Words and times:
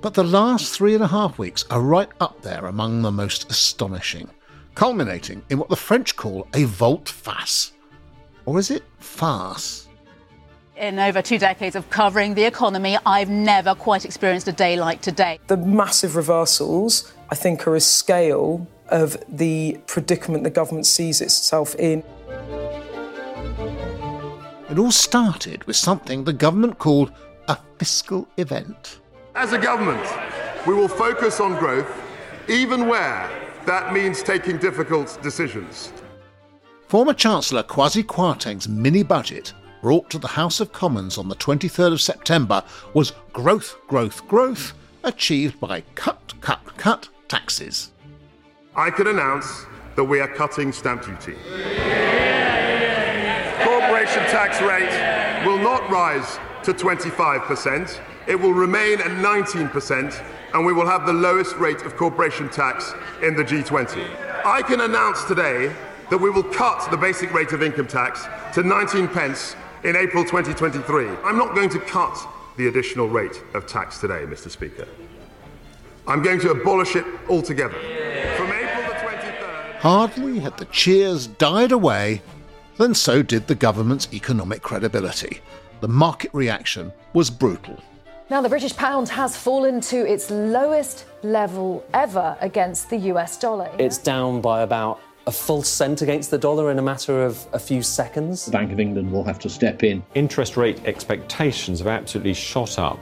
But 0.00 0.14
the 0.14 0.24
last 0.24 0.72
three 0.74 0.94
and 0.94 1.04
a 1.04 1.08
half 1.08 1.38
weeks 1.38 1.66
are 1.68 1.82
right 1.82 2.08
up 2.20 2.40
there 2.40 2.66
among 2.66 3.02
the 3.02 3.10
most 3.10 3.50
astonishing, 3.50 4.30
culminating 4.74 5.42
in 5.50 5.58
what 5.58 5.68
the 5.68 5.76
French 5.76 6.16
call 6.16 6.48
a 6.54 6.64
volte 6.64 7.10
face. 7.10 7.72
Or 8.46 8.58
is 8.58 8.70
it 8.70 8.82
farce? 8.98 9.88
In 10.74 10.98
over 10.98 11.20
two 11.20 11.38
decades 11.38 11.76
of 11.76 11.90
covering 11.90 12.32
the 12.32 12.44
economy, 12.44 12.96
I've 13.04 13.28
never 13.28 13.74
quite 13.74 14.06
experienced 14.06 14.48
a 14.48 14.52
day 14.52 14.80
like 14.80 15.02
today. 15.02 15.38
The 15.48 15.58
massive 15.58 16.16
reversals, 16.16 17.12
I 17.28 17.34
think, 17.34 17.66
are 17.66 17.76
a 17.76 17.80
scale 17.80 18.66
of 18.88 19.22
the 19.28 19.78
predicament 19.86 20.44
the 20.44 20.50
government 20.50 20.86
sees 20.86 21.20
itself 21.20 21.74
in. 21.74 22.02
It 24.70 24.78
all 24.78 24.92
started 24.92 25.64
with 25.64 25.76
something 25.76 26.24
the 26.24 26.32
government 26.32 26.78
called 26.78 27.12
a 27.48 27.58
fiscal 27.78 28.26
event. 28.38 28.99
As 29.34 29.52
a 29.52 29.58
government, 29.58 30.04
we 30.66 30.74
will 30.74 30.88
focus 30.88 31.38
on 31.38 31.56
growth, 31.56 31.88
even 32.48 32.88
where 32.88 33.30
that 33.64 33.92
means 33.92 34.24
taking 34.24 34.58
difficult 34.58 35.16
decisions. 35.22 35.92
Former 36.88 37.14
Chancellor 37.14 37.62
Kwasi 37.62 38.02
Kwarteng's 38.02 38.68
mini 38.68 39.04
budget, 39.04 39.52
brought 39.82 40.10
to 40.10 40.18
the 40.18 40.26
House 40.26 40.58
of 40.58 40.72
Commons 40.72 41.16
on 41.16 41.28
the 41.28 41.36
23rd 41.36 41.92
of 41.92 42.00
September, 42.00 42.64
was 42.92 43.12
growth, 43.32 43.76
growth, 43.86 44.26
growth, 44.26 44.72
achieved 45.04 45.60
by 45.60 45.82
cut, 45.94 46.34
cut, 46.40 46.60
cut 46.76 47.08
taxes. 47.28 47.92
I 48.74 48.90
can 48.90 49.06
announce 49.06 49.64
that 49.94 50.04
we 50.04 50.18
are 50.18 50.28
cutting 50.28 50.72
stamp 50.72 51.04
duty. 51.04 51.36
Corporation 53.62 54.24
tax 54.24 54.60
rate 54.60 55.46
will 55.46 55.58
not 55.58 55.88
rise 55.88 56.38
to 56.64 56.74
25%. 56.74 58.00
It 58.26 58.34
will 58.38 58.52
remain 58.52 59.00
at 59.00 59.08
19%, 59.08 60.24
and 60.54 60.66
we 60.66 60.72
will 60.72 60.86
have 60.86 61.06
the 61.06 61.12
lowest 61.12 61.56
rate 61.56 61.82
of 61.82 61.96
corporation 61.96 62.48
tax 62.48 62.92
in 63.22 63.34
the 63.34 63.44
G20. 63.44 64.44
I 64.44 64.62
can 64.62 64.80
announce 64.80 65.24
today 65.24 65.74
that 66.10 66.18
we 66.18 66.30
will 66.30 66.42
cut 66.42 66.90
the 66.90 66.96
basic 66.96 67.32
rate 67.32 67.52
of 67.52 67.62
income 67.62 67.86
tax 67.86 68.26
to 68.54 68.62
19 68.62 69.08
pence 69.08 69.56
in 69.84 69.96
April 69.96 70.24
2023. 70.24 71.08
I'm 71.24 71.38
not 71.38 71.54
going 71.54 71.70
to 71.70 71.80
cut 71.80 72.16
the 72.56 72.68
additional 72.68 73.08
rate 73.08 73.42
of 73.54 73.66
tax 73.66 73.98
today, 73.98 74.24
Mr. 74.26 74.50
Speaker. 74.50 74.86
I'm 76.06 76.22
going 76.22 76.40
to 76.40 76.50
abolish 76.50 76.96
it 76.96 77.04
altogether. 77.28 77.78
From 78.36 78.50
April 78.52 78.82
the 78.82 78.98
23rd. 78.98 79.76
Hardly 79.78 80.40
had 80.40 80.58
the 80.58 80.64
cheers 80.66 81.26
died 81.26 81.72
away, 81.72 82.22
than 82.76 82.94
so 82.94 83.22
did 83.22 83.46
the 83.46 83.54
government's 83.54 84.12
economic 84.12 84.62
credibility. 84.62 85.40
The 85.80 85.88
market 85.88 86.30
reaction 86.34 86.92
was 87.14 87.30
brutal. 87.30 87.82
Now, 88.28 88.42
the 88.42 88.50
British 88.50 88.76
pound 88.76 89.08
has 89.08 89.34
fallen 89.34 89.80
to 89.82 90.06
its 90.06 90.30
lowest 90.30 91.06
level 91.22 91.84
ever 91.94 92.36
against 92.40 92.90
the 92.90 92.98
US 93.12 93.38
dollar. 93.38 93.70
It's 93.78 93.96
down 93.96 94.42
by 94.42 94.60
about 94.60 95.00
a 95.26 95.32
full 95.32 95.62
cent 95.62 96.02
against 96.02 96.30
the 96.30 96.36
dollar 96.36 96.70
in 96.70 96.78
a 96.78 96.82
matter 96.82 97.24
of 97.24 97.46
a 97.54 97.58
few 97.58 97.82
seconds. 97.82 98.44
The 98.44 98.52
Bank 98.52 98.72
of 98.72 98.80
England 98.80 99.10
will 99.10 99.24
have 99.24 99.38
to 99.40 99.48
step 99.48 99.82
in. 99.82 100.02
Interest 100.14 100.56
rate 100.58 100.84
expectations 100.84 101.78
have 101.78 101.88
absolutely 101.88 102.34
shot 102.34 102.78
up, 102.78 102.98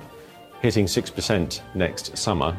hitting 0.62 0.86
6% 0.86 1.60
next 1.74 2.16
summer. 2.16 2.56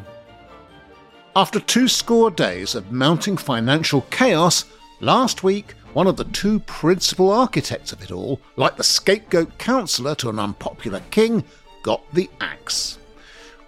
After 1.36 1.62
two 1.62 1.88
score 1.88 2.30
days 2.30 2.76
of 2.76 2.92
mounting 2.92 3.38
financial 3.38 4.02
chaos, 4.12 4.66
last 5.00 5.44
week 5.44 5.76
one 5.94 6.08
of 6.08 6.18
the 6.18 6.24
two 6.26 6.60
principal 6.62 7.32
architects 7.32 7.92
of 7.92 8.02
it 8.02 8.12
all, 8.12 8.40
like 8.56 8.78
the 8.78 8.84
scapegoat 8.84 9.58
counsellor 9.58 10.16
to 10.16 10.30
an 10.30 10.40
unpopular 10.40 11.02
king, 11.12 11.44
got 11.84 12.02
the 12.14 12.30
axe. 12.40 12.98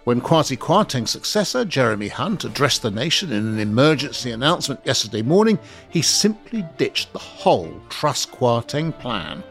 When 0.04 0.20
Kwasi 0.20 0.58
Kwarteng's 0.58 1.10
successor, 1.10 1.64
Jeremy 1.64 2.08
Hunt, 2.08 2.44
addressed 2.44 2.82
the 2.82 2.90
nation 2.90 3.30
in 3.30 3.46
an 3.46 3.60
emergency 3.60 4.32
announcement 4.32 4.80
yesterday 4.84 5.22
morning, 5.22 5.58
he 5.90 6.02
simply 6.02 6.66
ditched 6.76 7.12
the 7.12 7.20
whole 7.20 7.80
Truss 7.88 8.26
Kwarteng 8.26 8.98
plan. 8.98 9.44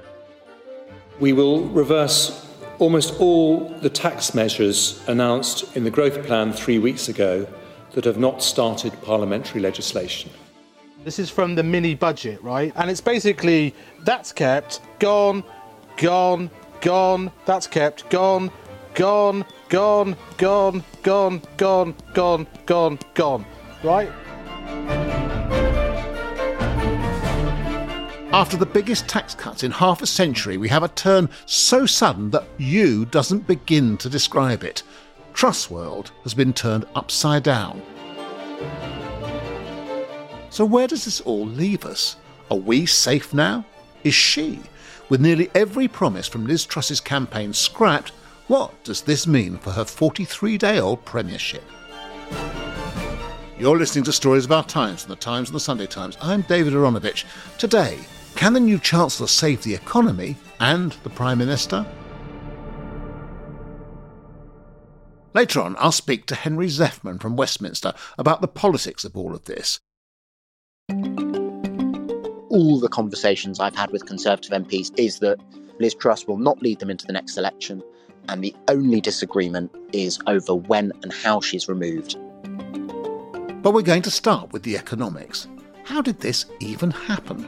We 1.21 1.31
will 1.31 1.61
reverse 1.69 2.45
almost 2.79 3.19
all 3.19 3.69
the 3.79 3.89
tax 3.89 4.33
measures 4.33 5.01
announced 5.07 5.75
in 5.77 5.83
the 5.83 5.91
growth 5.91 6.25
plan 6.25 6.51
three 6.51 6.79
weeks 6.79 7.07
ago 7.07 7.47
that 7.91 8.05
have 8.05 8.17
not 8.17 8.43
started 8.43 9.01
parliamentary 9.03 9.61
legislation. 9.61 10.31
This 11.03 11.17
is 11.17 11.31
from 11.31 11.55
the 11.55 11.63
mini 11.63 11.95
budget, 11.95 12.43
right? 12.43 12.71
And 12.75 12.87
it's 12.91 13.01
basically 13.01 13.73
that's 14.01 14.31
kept, 14.31 14.81
gone, 14.99 15.43
gone, 15.97 16.51
gone, 16.79 17.31
that's 17.45 17.65
kept, 17.65 18.07
gone, 18.11 18.51
gone, 18.93 19.43
gone, 19.69 20.15
gone, 20.37 20.83
gone, 21.01 21.41
gone, 21.57 21.95
gone, 22.13 22.47
gone, 22.67 22.99
gone, 23.15 23.45
right? 23.83 24.11
After 28.31 28.55
the 28.55 28.67
biggest 28.67 29.07
tax 29.09 29.33
cuts 29.33 29.63
in 29.63 29.71
half 29.71 30.03
a 30.03 30.07
century, 30.07 30.57
we 30.57 30.69
have 30.69 30.83
a 30.83 30.87
turn 30.89 31.29
so 31.47 31.87
sudden 31.87 32.29
that 32.29 32.45
you 32.59 33.05
doesn't 33.05 33.47
begin 33.47 33.97
to 33.97 34.07
describe 34.07 34.63
it. 34.63 34.83
Truss 35.33 35.67
World 35.71 36.11
has 36.21 36.35
been 36.35 36.53
turned 36.53 36.85
upside 36.93 37.41
down. 37.41 37.81
So, 40.51 40.65
where 40.65 40.85
does 40.85 41.05
this 41.05 41.21
all 41.21 41.45
leave 41.45 41.85
us? 41.85 42.17
Are 42.51 42.57
we 42.57 42.85
safe 42.85 43.33
now? 43.33 43.65
Is 44.03 44.13
she? 44.13 44.59
With 45.07 45.21
nearly 45.21 45.49
every 45.55 45.87
promise 45.87 46.27
from 46.27 46.45
Liz 46.45 46.65
Truss's 46.65 46.99
campaign 46.99 47.53
scrapped, 47.53 48.09
what 48.47 48.83
does 48.83 49.01
this 49.01 49.25
mean 49.25 49.57
for 49.57 49.71
her 49.71 49.85
43 49.85 50.57
day 50.57 50.79
old 50.79 51.05
premiership? 51.05 51.63
You're 53.57 53.77
listening 53.77 54.03
to 54.03 54.11
Stories 54.11 54.43
of 54.43 54.51
Our 54.51 54.65
Times 54.65 55.03
from 55.03 55.11
the 55.11 55.15
Times 55.15 55.47
and 55.47 55.55
the 55.55 55.59
Sunday 55.61 55.85
Times. 55.85 56.17
I'm 56.21 56.41
David 56.41 56.73
Aaronovitch. 56.73 57.23
Today, 57.57 57.97
can 58.35 58.51
the 58.51 58.59
new 58.59 58.77
Chancellor 58.77 59.27
save 59.27 59.63
the 59.63 59.73
economy 59.73 60.35
and 60.59 60.91
the 61.03 61.09
Prime 61.11 61.37
Minister? 61.37 61.85
Later 65.33 65.61
on, 65.61 65.77
I'll 65.79 65.93
speak 65.93 66.25
to 66.25 66.35
Henry 66.35 66.67
Zeffman 66.67 67.21
from 67.21 67.37
Westminster 67.37 67.93
about 68.17 68.41
the 68.41 68.49
politics 68.49 69.05
of 69.05 69.15
all 69.15 69.33
of 69.33 69.45
this. 69.45 69.79
All 72.49 72.79
the 72.79 72.89
conversations 72.89 73.59
I've 73.59 73.75
had 73.75 73.91
with 73.91 74.05
Conservative 74.05 74.51
MPs 74.51 74.91
is 74.97 75.19
that 75.19 75.39
Liz 75.79 75.95
Truss 75.95 76.27
will 76.27 76.37
not 76.37 76.61
lead 76.61 76.79
them 76.79 76.89
into 76.89 77.05
the 77.05 77.13
next 77.13 77.37
election, 77.37 77.81
and 78.27 78.43
the 78.43 78.55
only 78.67 79.01
disagreement 79.01 79.71
is 79.93 80.19
over 80.27 80.53
when 80.53 80.91
and 81.01 81.13
how 81.13 81.39
she's 81.39 81.67
removed. 81.69 82.17
But 83.63 83.73
we're 83.73 83.81
going 83.81 84.01
to 84.03 84.11
start 84.11 84.51
with 84.51 84.63
the 84.63 84.77
economics. 84.77 85.47
How 85.85 86.01
did 86.01 86.19
this 86.19 86.45
even 86.59 86.91
happen? 86.91 87.45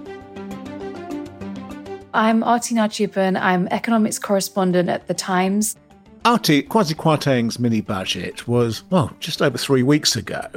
I'm 2.13 2.41
Arthi 2.43 2.73
Nachiappan. 2.73 3.39
I'm 3.41 3.67
economics 3.71 4.19
correspondent 4.19 4.87
at 4.87 5.07
The 5.07 5.13
Times. 5.13 5.75
Arthi, 6.23 6.65
Kwasi 6.67 6.93
Kwarteng's 6.93 7.59
mini 7.59 7.81
budget 7.81 8.47
was, 8.47 8.83
well, 8.89 9.11
just 9.19 9.41
over 9.41 9.57
three 9.57 9.83
weeks 9.83 10.15
ago. 10.15 10.47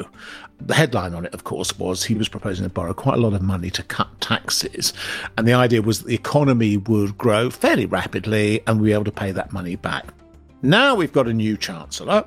The 0.61 0.75
headline 0.75 1.15
on 1.15 1.27
it, 1.27 1.35
of 1.35 1.45
course, 1.45 1.79
was 1.79 2.05
he 2.05 2.15
was 2.15 2.29
proposing 2.29 2.65
to 2.65 2.71
borrow 2.71 2.95
quite 2.95 3.19
a 3.19 3.21
lot 3.21 3.35
of 3.35 3.43
money 3.43 3.71
to 3.71 3.83
cut 3.83 4.21
taxes. 4.21 4.93
And 5.37 5.47
the 5.47 5.53
idea 5.53 5.83
was 5.83 6.01
that 6.01 6.09
the 6.09 6.15
economy 6.15 6.77
would 6.77 7.17
grow 7.19 7.51
fairly 7.51 7.87
rapidly 7.87 8.63
and 8.67 8.81
we'd 8.81 8.89
be 8.89 8.93
able 8.93 9.05
to 9.05 9.13
pay 9.13 9.33
that 9.33 9.53
money 9.53 9.77
back. 9.77 10.07
Now 10.63 10.95
we've 10.95 11.13
got 11.13 11.29
a 11.29 11.33
new 11.33 11.57
Chancellor, 11.57 12.25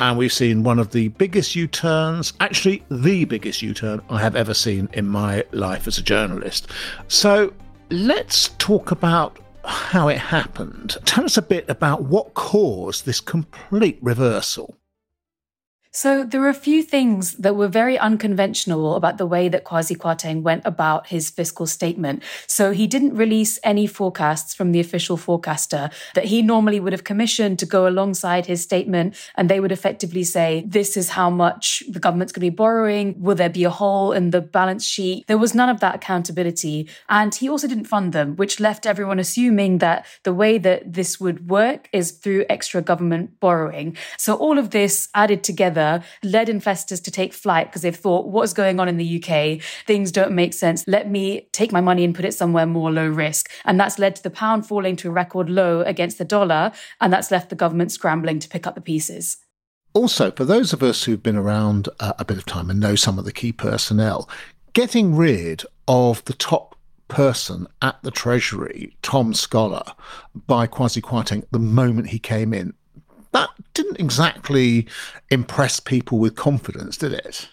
and 0.00 0.18
we've 0.18 0.32
seen 0.32 0.64
one 0.64 0.80
of 0.80 0.90
the 0.90 1.08
biggest 1.08 1.54
U 1.54 1.68
turns, 1.68 2.32
actually, 2.40 2.84
the 2.90 3.24
biggest 3.24 3.62
U 3.62 3.72
turn 3.72 4.02
I 4.10 4.20
have 4.20 4.34
ever 4.34 4.52
seen 4.52 4.88
in 4.94 5.06
my 5.06 5.44
life 5.52 5.86
as 5.86 5.96
a 5.96 6.02
journalist. 6.02 6.66
So 7.06 7.52
let's 7.90 8.48
talk 8.58 8.90
about 8.90 9.38
how 9.64 10.08
it 10.08 10.18
happened. 10.18 10.96
Tell 11.04 11.24
us 11.24 11.36
a 11.36 11.42
bit 11.42 11.64
about 11.68 12.02
what 12.02 12.34
caused 12.34 13.06
this 13.06 13.20
complete 13.20 13.98
reversal. 14.02 14.76
So 15.94 16.24
there 16.24 16.40
were 16.40 16.48
a 16.48 16.54
few 16.54 16.82
things 16.82 17.32
that 17.32 17.54
were 17.54 17.68
very 17.68 17.98
unconventional 17.98 18.94
about 18.94 19.18
the 19.18 19.26
way 19.26 19.50
that 19.50 19.64
Kwasi 19.64 19.94
Kwarteng 19.94 20.40
went 20.40 20.62
about 20.64 21.08
his 21.08 21.28
fiscal 21.28 21.66
statement. 21.66 22.22
So 22.46 22.72
he 22.72 22.86
didn't 22.86 23.14
release 23.14 23.58
any 23.62 23.86
forecasts 23.86 24.54
from 24.54 24.72
the 24.72 24.80
official 24.80 25.18
forecaster 25.18 25.90
that 26.14 26.24
he 26.24 26.40
normally 26.40 26.80
would 26.80 26.94
have 26.94 27.04
commissioned 27.04 27.58
to 27.58 27.66
go 27.66 27.86
alongside 27.86 28.46
his 28.46 28.62
statement, 28.62 29.14
and 29.34 29.50
they 29.50 29.60
would 29.60 29.70
effectively 29.70 30.24
say, 30.24 30.64
"This 30.66 30.96
is 30.96 31.10
how 31.10 31.28
much 31.28 31.82
the 31.86 32.00
government's 32.00 32.32
going 32.32 32.46
to 32.46 32.50
be 32.50 32.56
borrowing. 32.56 33.14
Will 33.18 33.34
there 33.34 33.50
be 33.50 33.64
a 33.64 33.76
hole 33.82 34.12
in 34.12 34.30
the 34.30 34.40
balance 34.40 34.86
sheet?" 34.86 35.26
There 35.26 35.36
was 35.36 35.54
none 35.54 35.68
of 35.68 35.80
that 35.80 35.96
accountability, 35.96 36.88
and 37.10 37.34
he 37.34 37.50
also 37.50 37.68
didn't 37.68 37.92
fund 37.94 38.14
them, 38.14 38.34
which 38.36 38.60
left 38.60 38.86
everyone 38.86 39.18
assuming 39.18 39.76
that 39.84 40.06
the 40.22 40.32
way 40.32 40.56
that 40.56 40.94
this 40.94 41.20
would 41.20 41.50
work 41.50 41.90
is 41.92 42.12
through 42.12 42.46
extra 42.48 42.80
government 42.80 43.38
borrowing. 43.40 43.94
So 44.16 44.36
all 44.36 44.58
of 44.58 44.70
this 44.70 45.10
added 45.14 45.44
together 45.44 45.81
led 46.22 46.48
investors 46.48 47.00
to 47.00 47.10
take 47.10 47.32
flight 47.32 47.68
because 47.68 47.82
they've 47.82 47.96
thought, 47.96 48.28
what's 48.28 48.52
going 48.52 48.80
on 48.80 48.88
in 48.88 48.96
the 48.96 49.22
UK? 49.22 49.62
Things 49.86 50.12
don't 50.12 50.32
make 50.32 50.54
sense. 50.54 50.84
Let 50.86 51.10
me 51.10 51.48
take 51.52 51.72
my 51.72 51.80
money 51.80 52.04
and 52.04 52.14
put 52.14 52.24
it 52.24 52.34
somewhere 52.34 52.66
more 52.66 52.90
low 52.90 53.08
risk. 53.08 53.50
And 53.64 53.78
that's 53.78 53.98
led 53.98 54.16
to 54.16 54.22
the 54.22 54.30
pound 54.30 54.66
falling 54.66 54.96
to 54.96 55.08
a 55.08 55.12
record 55.12 55.48
low 55.48 55.80
against 55.82 56.18
the 56.18 56.24
dollar. 56.24 56.72
And 57.00 57.12
that's 57.12 57.30
left 57.30 57.50
the 57.50 57.56
government 57.56 57.92
scrambling 57.92 58.38
to 58.40 58.48
pick 58.48 58.66
up 58.66 58.74
the 58.74 58.80
pieces. 58.80 59.38
Also, 59.94 60.30
for 60.30 60.44
those 60.44 60.72
of 60.72 60.82
us 60.82 61.04
who've 61.04 61.22
been 61.22 61.36
around 61.36 61.88
uh, 62.00 62.14
a 62.18 62.24
bit 62.24 62.38
of 62.38 62.46
time 62.46 62.70
and 62.70 62.80
know 62.80 62.94
some 62.94 63.18
of 63.18 63.24
the 63.24 63.32
key 63.32 63.52
personnel, 63.52 64.28
getting 64.72 65.14
rid 65.14 65.64
of 65.86 66.24
the 66.24 66.32
top 66.32 66.76
person 67.08 67.66
at 67.82 68.02
the 68.02 68.10
Treasury, 68.10 68.96
Tom 69.02 69.34
Scholar, 69.34 69.82
by 70.46 70.66
Kwasi 70.66 71.02
Kwarteng 71.02 71.44
the 71.50 71.58
moment 71.58 72.08
he 72.08 72.18
came 72.18 72.54
in 72.54 72.72
that 73.32 73.50
didn't 73.74 74.00
exactly 74.00 74.86
impress 75.30 75.80
people 75.80 76.18
with 76.18 76.36
confidence, 76.36 76.96
did 76.96 77.12
it? 77.12 77.48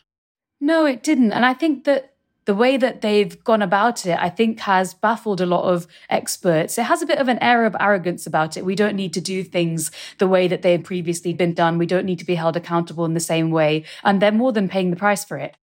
No, 0.62 0.86
it 0.86 1.04
didn't. 1.04 1.32
And 1.32 1.46
I 1.46 1.54
think 1.54 1.86
that 1.86 2.14
the 2.46 2.56
way 2.56 2.78
that 2.78 3.02
they've 3.02 3.44
gone 3.44 3.62
about 3.62 4.06
it, 4.06 4.18
I 4.20 4.30
think, 4.30 4.62
has 4.62 4.94
baffled 4.94 5.40
a 5.40 5.46
lot 5.46 5.66
of 5.66 5.88
experts. 6.10 6.78
It 6.78 6.84
has 6.84 7.02
a 7.02 7.06
bit 7.06 7.20
of 7.20 7.28
an 7.28 7.38
air 7.44 7.64
of 7.66 7.76
arrogance 7.80 8.26
about 8.26 8.58
it. 8.58 8.66
We 8.66 8.76
don't 8.76 8.96
need 8.96 9.14
to 9.14 9.22
do 9.22 9.44
things 9.44 9.92
the 10.18 10.28
way 10.28 10.48
that 10.48 10.64
they've 10.64 10.84
previously 10.84 11.32
been 11.32 11.54
done. 11.54 11.78
We 11.78 11.86
don't 11.86 12.06
need 12.06 12.20
to 12.20 12.26
be 12.26 12.36
held 12.36 12.58
accountable 12.58 13.06
in 13.06 13.14
the 13.14 13.20
same 13.20 13.52
way. 13.52 13.86
And 14.04 14.22
they're 14.22 14.32
more 14.32 14.52
than 14.52 14.68
paying 14.68 14.90
the 14.90 14.96
price 14.96 15.24
for 15.24 15.38
it. 15.38 15.56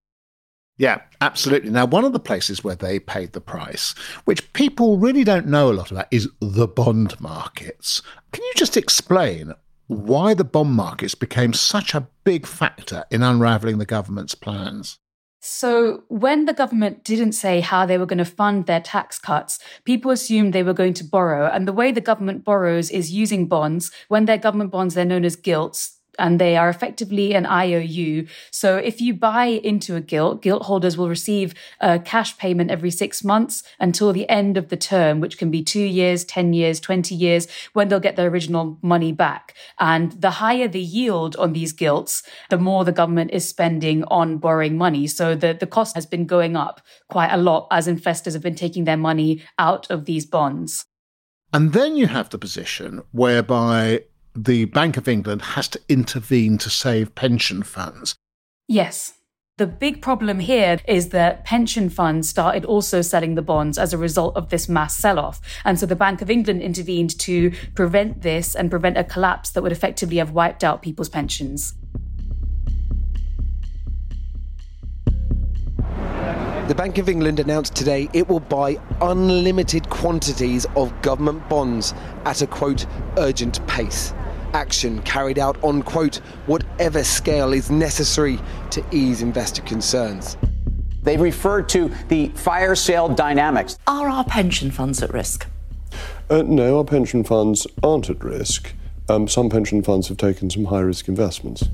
Yeah, 0.77 1.01
absolutely. 1.19 1.71
Now, 1.71 1.85
one 1.85 2.05
of 2.05 2.13
the 2.13 2.19
places 2.19 2.63
where 2.63 2.75
they 2.75 2.99
paid 2.99 3.33
the 3.33 3.41
price, 3.41 3.93
which 4.25 4.53
people 4.53 4.97
really 4.97 5.23
don't 5.23 5.47
know 5.47 5.71
a 5.71 5.73
lot 5.73 5.91
about, 5.91 6.07
is 6.11 6.29
the 6.39 6.67
bond 6.67 7.19
markets. 7.19 8.01
Can 8.31 8.43
you 8.43 8.53
just 8.55 8.77
explain 8.77 9.53
why 9.87 10.33
the 10.33 10.43
bond 10.43 10.71
markets 10.71 11.15
became 11.15 11.53
such 11.53 11.93
a 11.93 12.07
big 12.23 12.45
factor 12.45 13.05
in 13.09 13.23
unraveling 13.23 13.77
the 13.77 13.85
government's 13.85 14.35
plans. 14.35 14.99
So, 15.39 16.03
when 16.09 16.45
the 16.45 16.53
government 16.53 17.03
didn't 17.03 17.31
say 17.31 17.61
how 17.61 17.85
they 17.85 17.97
were 17.97 18.05
going 18.05 18.17
to 18.17 18.25
fund 18.25 18.65
their 18.65 18.81
tax 18.81 19.17
cuts, 19.17 19.59
people 19.85 20.11
assumed 20.11 20.51
they 20.51 20.63
were 20.63 20.73
going 20.73 20.93
to 20.95 21.03
borrow. 21.03 21.49
And 21.49 21.67
the 21.67 21.73
way 21.73 21.91
the 21.91 22.01
government 22.01 22.43
borrows 22.43 22.89
is 22.89 23.11
using 23.13 23.47
bonds. 23.47 23.91
When 24.09 24.25
they're 24.25 24.37
government 24.37 24.71
bonds, 24.71 24.93
they're 24.93 25.05
known 25.05 25.23
as 25.23 25.35
gilts 25.35 25.96
and 26.17 26.39
they 26.39 26.55
are 26.57 26.69
effectively 26.69 27.33
an 27.33 27.45
IOU. 27.45 28.27
So 28.51 28.77
if 28.77 29.01
you 29.01 29.13
buy 29.13 29.45
into 29.45 29.95
a 29.95 30.01
gilt, 30.01 30.41
gilt 30.41 30.63
holders 30.63 30.97
will 30.97 31.09
receive 31.09 31.53
a 31.79 31.99
cash 31.99 32.37
payment 32.37 32.71
every 32.71 32.91
six 32.91 33.23
months 33.23 33.63
until 33.79 34.13
the 34.13 34.29
end 34.29 34.57
of 34.57 34.69
the 34.69 34.77
term, 34.77 35.19
which 35.19 35.37
can 35.37 35.51
be 35.51 35.63
two 35.63 35.81
years, 35.81 36.23
10 36.25 36.53
years, 36.53 36.79
20 36.79 37.15
years, 37.15 37.47
when 37.73 37.87
they'll 37.87 37.99
get 37.99 38.15
their 38.15 38.29
original 38.29 38.77
money 38.81 39.11
back. 39.11 39.53
And 39.79 40.11
the 40.13 40.31
higher 40.31 40.67
the 40.67 40.81
yield 40.81 41.35
on 41.37 41.53
these 41.53 41.73
gilts, 41.73 42.23
the 42.49 42.57
more 42.57 42.83
the 42.83 42.91
government 42.91 43.31
is 43.31 43.47
spending 43.47 44.03
on 44.05 44.37
borrowing 44.37 44.77
money. 44.77 45.07
So 45.07 45.35
the, 45.35 45.53
the 45.53 45.67
cost 45.67 45.95
has 45.95 46.05
been 46.05 46.25
going 46.25 46.55
up 46.55 46.81
quite 47.09 47.31
a 47.31 47.37
lot 47.37 47.67
as 47.71 47.87
investors 47.87 48.33
have 48.33 48.43
been 48.43 48.55
taking 48.55 48.83
their 48.83 48.97
money 48.97 49.43
out 49.57 49.89
of 49.89 50.05
these 50.05 50.25
bonds. 50.25 50.85
And 51.53 51.73
then 51.73 51.95
you 51.95 52.07
have 52.07 52.29
the 52.29 52.37
position 52.37 53.03
whereby 53.11 54.03
the 54.37 54.65
Bank 54.65 54.97
of 54.97 55.07
England 55.07 55.41
has 55.41 55.67
to 55.69 55.81
intervene 55.89 56.59
to 56.59 56.69
save 56.69 57.15
pension 57.15 57.63
funds. 57.63 58.15
Yes. 58.67 59.15
The 59.57 59.65
big 59.65 60.03
problem 60.03 60.37
here 60.37 60.77
is 60.87 61.09
that 61.09 61.43
pension 61.43 61.89
funds 61.89 62.29
started 62.29 62.63
also 62.63 63.01
selling 63.01 63.33
the 63.33 63.41
bonds 63.41 63.79
as 63.79 63.93
a 63.93 63.97
result 63.97 64.37
of 64.37 64.49
this 64.49 64.69
mass 64.69 64.95
sell 64.95 65.17
off. 65.17 65.41
And 65.65 65.79
so 65.79 65.87
the 65.87 65.95
Bank 65.95 66.21
of 66.21 66.29
England 66.29 66.61
intervened 66.61 67.17
to 67.21 67.51
prevent 67.73 68.21
this 68.21 68.53
and 68.53 68.69
prevent 68.69 68.99
a 68.99 69.03
collapse 69.03 69.49
that 69.49 69.63
would 69.63 69.71
effectively 69.71 70.17
have 70.17 70.29
wiped 70.29 70.63
out 70.63 70.83
people's 70.83 71.09
pensions. 71.09 71.73
The 76.67 76.75
Bank 76.75 76.99
of 76.99 77.09
England 77.09 77.39
announced 77.39 77.75
today 77.75 78.07
it 78.13 78.29
will 78.29 78.41
buy 78.41 78.77
unlimited 79.01 79.89
quantities 79.89 80.67
of 80.75 81.01
government 81.01 81.49
bonds 81.49 81.95
at 82.25 82.43
a 82.43 82.47
quote 82.47 82.85
urgent 83.17 83.65
pace 83.65 84.13
action 84.57 84.99
carried 85.03 85.37
out 85.37 85.63
on, 85.63 85.83
quote, 85.83 86.15
whatever 86.47 87.03
scale 87.03 87.53
is 87.53 87.69
necessary 87.69 88.39
to 88.71 88.83
ease 88.91 89.21
investor 89.21 89.61
concerns. 89.61 90.35
They 91.03 91.15
referred 91.15 91.69
to 91.69 91.91
the 92.07 92.29
fire 92.29 92.73
sale 92.75 93.07
dynamics. 93.07 93.77
Are 93.85 94.09
our 94.09 94.25
pension 94.25 94.71
funds 94.71 95.03
at 95.03 95.13
risk? 95.13 95.45
Uh, 96.29 96.41
no, 96.41 96.79
our 96.79 96.83
pension 96.83 97.23
funds 97.23 97.67
aren't 97.83 98.09
at 98.09 98.23
risk. 98.23 98.73
Um, 99.07 99.27
some 99.27 99.47
pension 99.49 99.83
funds 99.83 100.07
have 100.07 100.17
taken 100.17 100.49
some 100.49 100.65
high 100.65 100.81
risk 100.81 101.07
investments. 101.07 101.69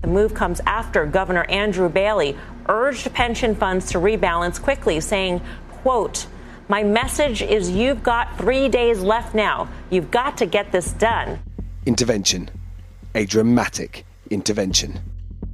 The 0.00 0.08
move 0.08 0.32
comes 0.32 0.60
after 0.66 1.04
Governor 1.06 1.44
Andrew 1.50 1.88
Bailey 1.88 2.38
urged 2.68 3.12
pension 3.12 3.56
funds 3.56 3.90
to 3.90 3.98
rebalance 3.98 4.62
quickly, 4.62 5.00
saying, 5.00 5.42
quote, 5.82 6.26
my 6.68 6.84
message 6.84 7.42
is 7.42 7.68
you've 7.68 8.04
got 8.04 8.38
three 8.38 8.68
days 8.68 9.00
left 9.00 9.34
now. 9.34 9.68
You've 9.90 10.12
got 10.12 10.38
to 10.38 10.46
get 10.46 10.70
this 10.70 10.92
done 10.92 11.40
intervention, 11.90 12.48
a 13.16 13.26
dramatic 13.26 14.06
intervention. 14.30 15.00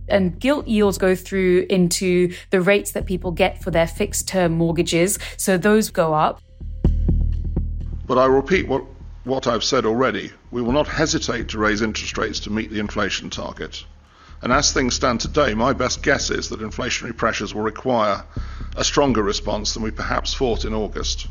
And 0.06 0.38
gilt 0.38 0.68
yields 0.68 0.98
go 0.98 1.14
through 1.14 1.64
into 1.70 2.34
the 2.50 2.60
rates 2.60 2.90
that 2.90 3.06
people 3.06 3.30
get 3.30 3.62
for 3.62 3.70
their 3.70 3.86
fixed 3.86 4.28
term 4.28 4.52
mortgages. 4.52 5.18
So 5.38 5.56
those 5.56 5.88
go 5.88 6.12
up. 6.12 6.42
But 8.06 8.18
I 8.18 8.26
repeat 8.26 8.68
what, 8.68 8.84
what 9.24 9.46
I've 9.46 9.64
said 9.64 9.86
already. 9.86 10.30
We 10.50 10.60
will 10.60 10.72
not 10.72 10.86
hesitate 10.86 11.48
to 11.48 11.58
raise 11.58 11.80
interest 11.80 12.18
rates 12.18 12.40
to 12.40 12.50
meet 12.50 12.68
the 12.70 12.80
inflation 12.80 13.30
target. 13.30 13.82
And 14.42 14.52
as 14.52 14.74
things 14.74 14.94
stand 14.94 15.20
today, 15.20 15.54
my 15.54 15.72
best 15.72 16.02
guess 16.02 16.28
is 16.28 16.50
that 16.50 16.60
inflationary 16.60 17.16
pressures 17.16 17.54
will 17.54 17.62
require 17.62 18.22
a 18.76 18.84
stronger 18.84 19.22
response 19.22 19.72
than 19.72 19.82
we 19.82 19.90
perhaps 19.90 20.34
thought 20.34 20.66
in 20.66 20.74
August. 20.74 21.28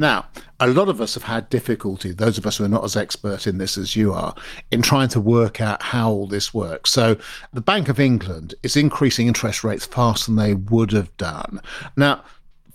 Now, 0.00 0.28
a 0.58 0.66
lot 0.66 0.88
of 0.88 0.98
us 1.02 1.12
have 1.12 1.24
had 1.24 1.50
difficulty, 1.50 2.10
those 2.10 2.38
of 2.38 2.46
us 2.46 2.56
who 2.56 2.64
are 2.64 2.68
not 2.68 2.84
as 2.84 2.96
expert 2.96 3.46
in 3.46 3.58
this 3.58 3.76
as 3.76 3.94
you 3.94 4.14
are, 4.14 4.34
in 4.70 4.80
trying 4.80 5.08
to 5.08 5.20
work 5.20 5.60
out 5.60 5.82
how 5.82 6.10
all 6.10 6.26
this 6.26 6.54
works. 6.54 6.90
So, 6.90 7.18
the 7.52 7.60
Bank 7.60 7.90
of 7.90 8.00
England 8.00 8.54
is 8.62 8.78
increasing 8.78 9.28
interest 9.28 9.62
rates 9.62 9.84
faster 9.84 10.32
than 10.32 10.36
they 10.36 10.54
would 10.54 10.92
have 10.92 11.14
done. 11.18 11.60
Now, 11.98 12.24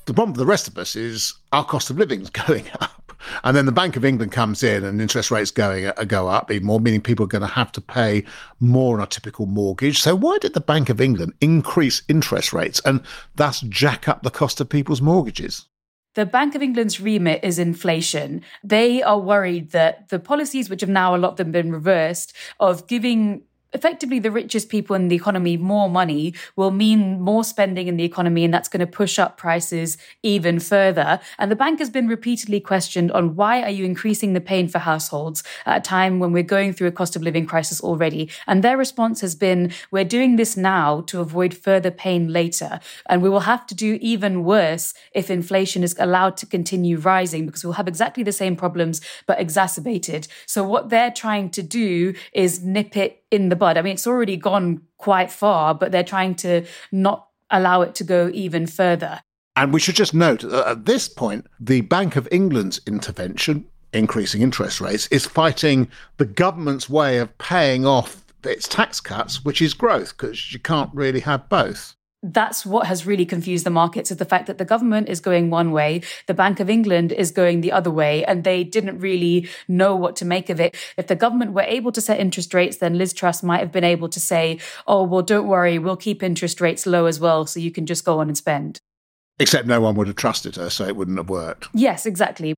the 0.06 0.14
problem 0.14 0.36
for 0.36 0.40
the 0.40 0.46
rest 0.46 0.68
of 0.68 0.78
us 0.78 0.96
is 0.96 1.34
our 1.52 1.66
cost 1.66 1.90
of 1.90 1.98
living 1.98 2.22
is 2.22 2.30
going 2.48 2.66
up. 2.80 3.12
And 3.44 3.58
then 3.58 3.66
the 3.66 3.72
Bank 3.72 3.96
of 3.96 4.06
England 4.06 4.32
comes 4.32 4.62
in 4.62 4.84
and 4.84 5.02
interest 5.02 5.32
rates 5.32 5.50
going 5.50 5.88
uh, 5.88 6.04
go 6.04 6.28
up 6.28 6.52
even 6.52 6.68
more, 6.68 6.80
meaning 6.80 7.02
people 7.02 7.26
are 7.26 7.28
going 7.28 7.42
to 7.42 7.48
have 7.48 7.72
to 7.72 7.82
pay 7.82 8.24
more 8.60 8.98
on 8.98 9.04
a 9.04 9.08
typical 9.08 9.48
mortgage. 9.48 10.00
So 10.00 10.14
why 10.14 10.38
did 10.38 10.54
the 10.54 10.62
Bank 10.62 10.90
of 10.90 11.02
England 11.02 11.34
increase 11.42 12.04
interest 12.08 12.54
rates 12.54 12.80
and 12.86 13.02
thus 13.34 13.62
jack 13.62 14.08
up 14.08 14.22
the 14.22 14.30
cost 14.30 14.62
of 14.62 14.70
people's 14.70 15.02
mortgages? 15.02 15.66
The 16.16 16.26
Bank 16.26 16.56
of 16.56 16.62
England's 16.62 17.00
remit 17.00 17.44
is 17.44 17.60
inflation. 17.60 18.42
They 18.64 19.04
are 19.04 19.20
worried 19.20 19.72
that 19.72 20.10
the 20.10 20.20
policies, 20.20 20.70
which 20.70 20.82
have 20.82 20.90
now 20.90 21.16
a 21.16 21.18
lot 21.18 21.32
of 21.32 21.38
them 21.38 21.52
been 21.52 21.72
reversed, 21.72 22.34
of 22.60 22.88
giving 22.88 23.44
effectively 23.76 24.18
the 24.18 24.32
richest 24.32 24.70
people 24.70 24.96
in 24.96 25.10
the 25.10 25.16
economy 25.16 25.58
more 25.58 25.90
money 25.90 26.34
will 26.56 26.72
mean 26.72 27.22
more 27.22 27.44
spending 27.44 27.88
in 27.88 27.98
the 27.98 28.04
economy 28.04 28.44
and 28.44 28.54
that's 28.54 28.70
going 28.70 28.80
to 28.80 28.88
push 28.88 29.20
up 29.20 29.38
prices 29.38 29.98
even 30.24 30.60
further. 30.60 31.20
And 31.38 31.52
the 31.52 31.56
bank 31.56 31.80
has 31.80 31.90
been 31.90 32.08
repeatedly 32.08 32.60
questioned 32.60 33.12
on 33.12 33.36
why 33.36 33.62
are 33.62 33.70
you 33.70 33.86
increasing 33.86 34.34
the 34.34 34.42
pain 34.42 34.68
for 34.68 34.80
households 34.80 35.44
at 35.66 35.78
a 35.78 35.82
time 35.82 36.20
when 36.20 36.32
we're 36.32 36.44
going 36.44 36.74
through 36.74 36.88
a 36.88 36.94
cost 36.94 37.16
of 37.16 37.22
living 37.22 37.46
crisis 37.46 37.82
already? 37.82 38.30
And 38.48 38.64
their 38.64 38.78
response 38.78 39.22
has 39.22 39.36
been 39.36 39.72
we're 39.92 40.06
doing 40.06 40.38
this 40.38 40.56
now 40.56 41.02
to 41.02 41.20
avoid 41.20 41.54
further 41.54 41.92
pain 41.92 42.32
later 42.32 42.80
and 43.08 43.22
we 43.22 43.30
will 43.30 43.42
have 43.42 43.68
to 43.68 43.76
do 43.76 44.00
even 44.02 44.44
worse 44.46 44.94
if 45.14 45.30
inflation 45.30 45.84
is 45.84 45.96
allowed 46.00 46.38
to 46.38 46.46
continue 46.46 46.98
rising 46.98 47.46
because 47.46 47.64
we'll 47.64 47.74
have 47.74 47.88
exactly 47.88 48.24
the 48.24 48.32
same 48.32 48.56
problems 48.56 49.02
but 49.26 49.40
exacerbated. 49.40 50.28
So 50.46 50.64
what 50.64 50.90
they're 50.90 51.12
trying 51.12 51.50
to 51.52 51.62
do 51.62 52.14
is 52.34 52.64
nip 52.64 52.96
it 52.96 53.25
in 53.32 53.50
the 53.50 53.56
bud. 53.56 53.78
I 53.78 53.82
mean, 53.82 53.94
it's 53.94 54.08
already 54.08 54.38
gone 54.38 54.82
quite 54.98 55.32
far, 55.32 55.74
but 55.74 55.92
they're 55.92 56.04
trying 56.04 56.36
to 56.36 56.66
not 56.92 57.28
allow 57.50 57.82
it 57.82 57.96
to 57.96 58.04
go 58.04 58.30
even 58.34 58.68
further. 58.68 59.22
And 59.56 59.74
we 59.74 59.80
should 59.80 59.96
just 59.96 60.14
note 60.14 60.42
that 60.42 60.68
at 60.68 60.86
this 60.86 61.08
point, 61.08 61.48
the 61.60 61.82
Bank 61.82 62.16
of 62.16 62.28
England's 62.32 62.82
intervention 62.86 63.66
increasing 63.96 64.42
interest 64.42 64.82
rates, 64.82 65.08
is 65.08 65.26
fighting 65.26 65.90
the 66.18 66.26
government's 66.26 66.90
way 66.90 67.18
of 67.18 67.36
paying 67.38 67.86
off 67.86 68.24
its 68.44 68.68
tax 68.68 69.00
cuts, 69.00 69.44
which 69.44 69.62
is 69.62 69.74
growth, 69.74 70.16
because 70.16 70.54
you 70.54 70.60
can't 70.60 70.94
really 70.94 71.22
have 71.22 71.50
both 71.50 71.96
that's 72.24 72.66
what 72.66 72.88
has 72.88 73.06
really 73.06 73.26
confused 73.26 73.66
the 73.66 73.70
markets 73.70 74.12
is 74.12 74.18
the 74.18 74.26
fact 74.26 74.48
that 74.48 74.58
the 74.58 74.66
government 74.66 75.10
is 75.10 75.20
going 75.20 75.50
one 75.50 75.72
way, 75.72 76.02
the 76.28 76.34
Bank 76.34 76.60
of 76.60 76.70
England 76.70 77.12
is 77.12 77.32
going 77.32 77.62
the 77.62 77.72
other 77.72 77.92
way, 77.92 78.26
and 78.26 78.44
they 78.44 78.64
didn't 78.64 79.00
really 79.00 79.48
know 79.68 79.96
what 79.96 80.16
to 80.18 80.26
make 80.26 80.50
of 80.50 80.60
it. 80.60 80.76
If 80.98 81.08
the 81.08 81.16
government 81.16 81.54
were 81.54 81.62
able 81.62 81.92
to 81.92 82.02
set 82.02 82.20
interest 82.20 82.54
rates, 82.54 82.78
then 82.78 82.98
Liz 82.98 83.14
Truss 83.14 83.44
might 83.44 83.60
have 83.60 83.72
been 83.72 83.84
able 83.84 84.10
to 84.10 84.20
say, 84.20 84.60
oh, 84.88 85.04
well, 85.04 85.22
don't 85.22 85.48
worry, 85.48 85.78
we'll 85.78 85.98
keep 85.98 86.24
interest 86.24 86.62
rates 86.62 86.86
low 86.86 87.06
as 87.06 87.20
well, 87.20 87.46
so 87.46 87.60
you 87.60 87.72
can 87.72 87.86
just 87.86 88.06
go 88.06 88.20
on 88.20 88.28
and 88.28 88.38
spend. 88.38 88.80
Except 89.38 89.68
no 89.68 89.82
one 89.82 89.96
would 89.96 90.08
have 90.08 90.16
trusted 90.16 90.56
her, 90.56 90.70
so 90.70 90.86
it 90.86 90.96
wouldn't 90.96 91.18
have 91.18 91.30
worked. 91.30 91.68
Yes, 91.74 92.06
exactly. 92.06 92.56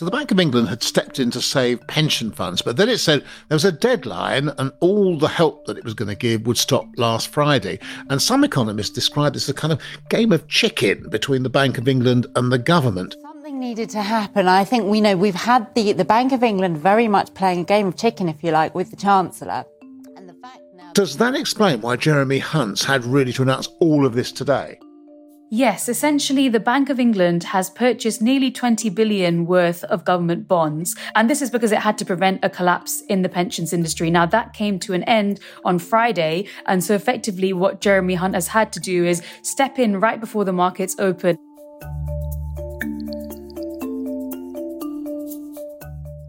So 0.00 0.06
the 0.06 0.12
Bank 0.12 0.30
of 0.30 0.40
England 0.40 0.70
had 0.70 0.82
stepped 0.82 1.18
in 1.18 1.30
to 1.32 1.42
save 1.42 1.86
pension 1.86 2.30
funds, 2.30 2.62
but 2.62 2.78
then 2.78 2.88
it 2.88 2.96
said 2.96 3.22
there 3.48 3.56
was 3.56 3.66
a 3.66 3.70
deadline 3.70 4.48
and 4.56 4.72
all 4.80 5.18
the 5.18 5.28
help 5.28 5.66
that 5.66 5.76
it 5.76 5.84
was 5.84 5.92
going 5.92 6.08
to 6.08 6.14
give 6.14 6.46
would 6.46 6.56
stop 6.56 6.86
last 6.96 7.28
Friday. 7.28 7.78
And 8.08 8.22
some 8.22 8.42
economists 8.42 8.88
described 8.88 9.36
this 9.36 9.42
as 9.42 9.50
a 9.50 9.52
kind 9.52 9.74
of 9.74 9.82
game 10.08 10.32
of 10.32 10.48
chicken 10.48 11.10
between 11.10 11.42
the 11.42 11.50
Bank 11.50 11.76
of 11.76 11.86
England 11.86 12.28
and 12.34 12.50
the 12.50 12.56
government. 12.56 13.14
Something 13.20 13.60
needed 13.60 13.90
to 13.90 14.00
happen. 14.00 14.48
I 14.48 14.64
think 14.64 14.86
we 14.86 15.02
know 15.02 15.18
we've 15.18 15.34
had 15.34 15.66
the, 15.74 15.92
the 15.92 16.06
Bank 16.06 16.32
of 16.32 16.42
England 16.42 16.78
very 16.78 17.06
much 17.06 17.34
playing 17.34 17.60
a 17.60 17.64
game 17.64 17.86
of 17.86 17.96
chicken, 17.98 18.30
if 18.30 18.42
you 18.42 18.52
like, 18.52 18.74
with 18.74 18.88
the 18.88 18.96
Chancellor. 18.96 19.66
Does 20.94 21.18
that 21.18 21.34
explain 21.34 21.82
why 21.82 21.96
Jeremy 21.96 22.38
Hunt's 22.38 22.82
had 22.82 23.04
really 23.04 23.34
to 23.34 23.42
announce 23.42 23.68
all 23.80 24.06
of 24.06 24.14
this 24.14 24.32
today? 24.32 24.78
Yes, 25.52 25.88
essentially, 25.88 26.48
the 26.48 26.60
Bank 26.60 26.90
of 26.90 27.00
England 27.00 27.42
has 27.42 27.70
purchased 27.70 28.22
nearly 28.22 28.52
20 28.52 28.88
billion 28.90 29.46
worth 29.46 29.82
of 29.82 30.04
government 30.04 30.46
bonds. 30.46 30.94
And 31.16 31.28
this 31.28 31.42
is 31.42 31.50
because 31.50 31.72
it 31.72 31.80
had 31.80 31.98
to 31.98 32.04
prevent 32.04 32.44
a 32.44 32.48
collapse 32.48 33.00
in 33.08 33.22
the 33.22 33.28
pensions 33.28 33.72
industry. 33.72 34.12
Now, 34.12 34.26
that 34.26 34.52
came 34.52 34.78
to 34.78 34.92
an 34.92 35.02
end 35.04 35.40
on 35.64 35.80
Friday. 35.80 36.46
And 36.66 36.84
so, 36.84 36.94
effectively, 36.94 37.52
what 37.52 37.80
Jeremy 37.80 38.14
Hunt 38.14 38.36
has 38.36 38.46
had 38.46 38.72
to 38.74 38.78
do 38.78 39.04
is 39.04 39.24
step 39.42 39.76
in 39.80 39.98
right 39.98 40.20
before 40.20 40.44
the 40.44 40.52
markets 40.52 40.94
open. 41.00 41.36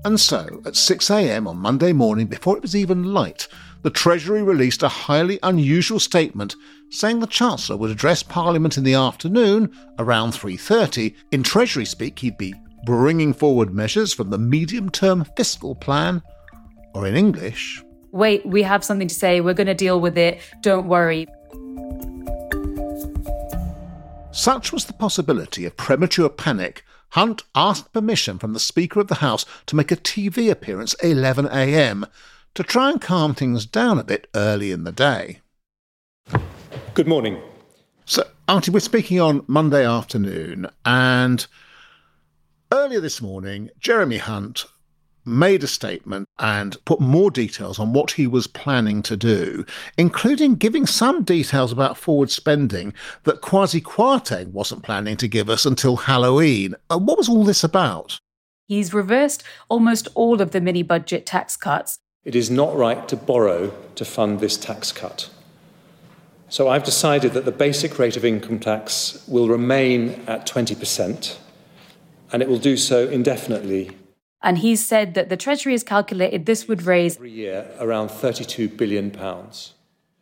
And 0.04 0.20
so, 0.20 0.64
at 0.66 0.74
6am 0.74 1.48
on 1.48 1.58
Monday 1.58 1.94
morning, 1.94 2.26
before 2.26 2.58
it 2.58 2.64
was 2.64 2.76
even 2.76 3.14
light, 3.14 3.48
the 3.84 3.92
Treasury 3.92 4.42
released 4.42 4.82
a 4.82 4.88
highly 4.88 5.38
unusual 5.44 6.00
statement 6.00 6.56
saying 6.92 7.20
the 7.20 7.28
Chancellor 7.28 7.78
would 7.78 7.90
address 7.90 8.22
Parliament 8.22 8.78
in 8.78 8.84
the 8.84 8.94
afternoon 8.94 9.72
around 9.98 10.34
3:30. 10.34 11.16
In 11.32 11.42
Treasury 11.42 11.86
speak, 11.86 12.20
he'd 12.20 12.38
be 12.38 12.54
bringing 12.86 13.34
forward 13.34 13.74
measures 13.74 14.14
from 14.14 14.30
the 14.30 14.38
medium-term 14.38 15.26
fiscal 15.36 15.76
plan, 15.76 16.22
or 16.94 17.08
in 17.08 17.16
English, 17.16 17.84
wait, 18.12 18.46
we 18.46 18.64
have 18.64 18.84
something 18.84 19.08
to 19.08 19.16
say, 19.16 19.40
we're 19.40 19.54
going 19.54 19.68
to 19.68 19.74
deal 19.74 20.02
with 20.02 20.18
it, 20.18 20.42
don't 20.62 20.88
worry. 20.88 21.28
Such 24.32 24.72
was 24.72 24.86
the 24.86 24.94
possibility 24.94 25.66
of 25.66 25.78
premature 25.78 26.30
panic 26.30 26.84
Hunt 27.12 27.44
asked 27.56 27.92
permission 27.92 28.40
from 28.40 28.54
the 28.54 28.60
Speaker 28.60 29.02
of 29.02 29.08
the 29.08 29.16
House 29.16 29.46
to 29.66 29.76
make 29.76 29.92
a 29.92 29.98
TV 29.98 30.50
appearance 30.50 30.94
at 30.96 31.10
11am 31.10 32.06
to 32.56 32.64
try 32.64 32.90
and 32.90 33.02
calm 33.02 33.36
things 33.36 33.66
down 33.66 34.00
a 34.00 34.04
bit 34.04 34.28
early 34.34 34.72
in 34.72 34.86
the 34.86 34.94
day. 34.94 35.41
Good 36.94 37.08
morning. 37.08 37.42
So, 38.04 38.28
Arthi, 38.50 38.68
we're 38.68 38.82
speaking 38.82 39.22
on 39.22 39.46
Monday 39.48 39.86
afternoon, 39.86 40.68
and 40.84 41.48
earlier 42.74 43.00
this 43.00 43.22
morning, 43.22 43.70
Jeremy 43.80 44.18
Hunt 44.18 44.66
made 45.24 45.64
a 45.64 45.68
statement 45.68 46.28
and 46.38 46.84
put 46.84 47.00
more 47.00 47.32
details 47.32 47.80
on 47.80 47.94
what 47.94 48.12
he 48.12 48.28
was 48.28 48.46
planning 48.46 49.02
to 49.04 49.16
do, 49.16 49.66
including 49.98 50.56
giving 50.56 50.86
some 50.86 51.24
details 51.24 51.72
about 51.72 51.98
forward 51.98 52.30
spending 52.30 52.94
that 53.24 53.42
Kwasi 53.42 53.82
Kwarteng 53.82 54.52
wasn't 54.52 54.84
planning 54.84 55.16
to 55.16 55.30
give 55.30 55.50
us 55.50 55.66
until 55.66 55.96
Halloween. 55.96 56.76
Uh, 56.90 56.98
what 56.98 57.18
was 57.18 57.30
all 57.30 57.46
this 57.46 57.64
about? 57.64 58.20
He's 58.68 58.94
reversed 58.94 59.44
almost 59.70 60.10
all 60.14 60.42
of 60.42 60.52
the 60.52 60.60
mini 60.60 60.84
budget 60.84 61.26
tax 61.26 61.56
cuts. 61.56 62.00
It 62.26 62.36
is 62.36 62.52
not 62.52 62.76
right 62.76 63.08
to 63.08 63.16
borrow 63.16 63.74
to 63.96 64.04
fund 64.04 64.42
this 64.42 64.58
tax 64.58 64.92
cut. 64.92 65.30
So 66.52 66.70
I've 66.70 66.84
decided 66.84 67.34
that 67.34 67.46
the 67.46 67.52
basic 67.52 67.98
rate 67.98 68.16
of 68.16 68.24
income 68.24 68.60
tax 68.60 69.24
will 69.28 69.48
remain 69.48 70.22
at 70.28 70.46
20%, 70.46 71.38
and 72.32 72.42
it 72.44 72.48
will 72.48 72.60
do 72.60 72.78
so 72.78 73.10
indefinitely 73.10 73.92
and 74.42 74.58
he 74.58 74.76
said 74.76 75.14
that 75.14 75.30
the 75.30 75.38
Treasury 75.38 75.74
has 75.74 75.84
calculated 75.84 76.46
this 76.46 76.68
would 76.68 76.84
raise 76.84 77.16
every 77.16 77.32
year 77.32 77.68
around 77.80 78.10
32 78.10 78.70
billion 78.70 79.12
pounds. 79.12 79.74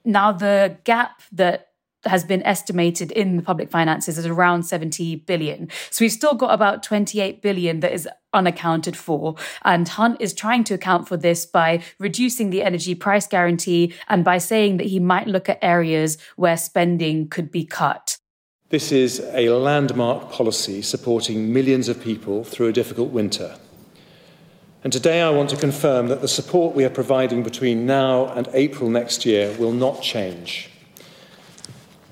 Now 0.04 0.32
the 0.32 0.78
gap 0.84 1.22
that 1.32 1.69
has 2.06 2.24
been 2.24 2.44
estimated 2.44 3.12
in 3.12 3.36
the 3.36 3.44
public 3.44 3.70
finances 3.70 4.18
is 4.18 4.26
around 4.26 4.64
70 4.64 5.18
billion. 5.18 5.70
So 5.90 6.06
we've 6.06 6.12
still 6.12 6.34
got 6.34 6.54
about 6.54 6.84
28 6.84 7.42
billion 7.42 7.82
that 7.82 7.92
is 7.92 8.08
unaccounted 8.34 8.96
for. 8.96 9.36
And 9.64 9.88
Hunt 9.88 10.18
is 10.20 10.34
trying 10.34 10.64
to 10.66 10.76
account 10.76 11.08
for 11.08 11.18
this 11.18 11.46
by 11.46 11.82
reducing 12.00 12.52
the 12.52 12.62
energy 12.62 12.96
price 12.96 13.28
guarantee 13.28 13.94
and 14.08 14.24
by 14.24 14.38
saying 14.38 14.78
that 14.78 14.88
he 14.88 15.00
might 15.00 15.28
look 15.28 15.50
at 15.50 15.60
areas 15.62 16.18
where 16.36 16.58
spending 16.58 17.28
could 17.28 17.52
be 17.52 17.66
cut. 17.66 18.18
This 18.70 18.92
is 18.92 19.20
a 19.34 19.50
landmark 19.50 20.32
policy 20.32 20.84
supporting 20.84 21.52
millions 21.52 21.90
of 21.90 22.02
people 22.02 22.44
through 22.44 22.68
a 22.68 22.74
difficult 22.74 23.10
winter. 23.10 23.58
And 24.84 24.94
today 24.94 25.22
I 25.22 25.30
want 25.32 25.50
to 25.50 25.58
confirm 25.58 26.08
that 26.08 26.22
the 26.22 26.28
support 26.28 26.76
we 26.76 26.86
are 26.86 26.90
providing 26.90 27.44
between 27.44 27.86
now 27.86 28.28
and 28.28 28.48
April 28.54 28.90
next 28.90 29.26
year 29.26 29.54
will 29.58 29.74
not 29.74 30.02
change. 30.02 30.69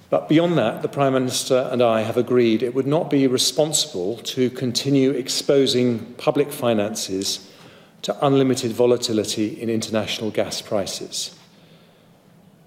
But 0.10 0.30
beyond 0.30 0.58
that, 0.58 0.82
the 0.82 0.88
Prime 0.88 1.14
Minister 1.14 1.68
and 1.72 1.82
I 1.82 2.02
have 2.02 2.16
agreed 2.16 2.64
it 2.64 2.74
would 2.74 2.88
not 2.88 3.10
be 3.10 3.28
responsible 3.28 4.18
to 4.18 4.50
continue 4.50 5.12
exposing 5.12 6.14
public 6.14 6.52
finances 6.52 7.52
to 8.04 8.26
unlimited 8.26 8.72
volatility 8.72 9.62
in 9.62 9.70
international 9.70 10.32
gas 10.32 10.62
prices. 10.62 11.36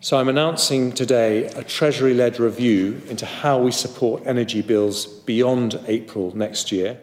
So 0.00 0.18
I'm 0.18 0.28
announcing 0.28 0.92
today 0.92 1.44
a 1.47 1.64
Treasury 1.64 2.14
led 2.14 2.40
review 2.40 3.00
into 3.09 3.26
how 3.26 3.59
we 3.59 3.70
support 3.70 4.23
energy 4.26 4.61
bills 4.61 5.06
beyond 5.06 5.80
April 5.87 6.37
next 6.37 6.73
year. 6.73 6.99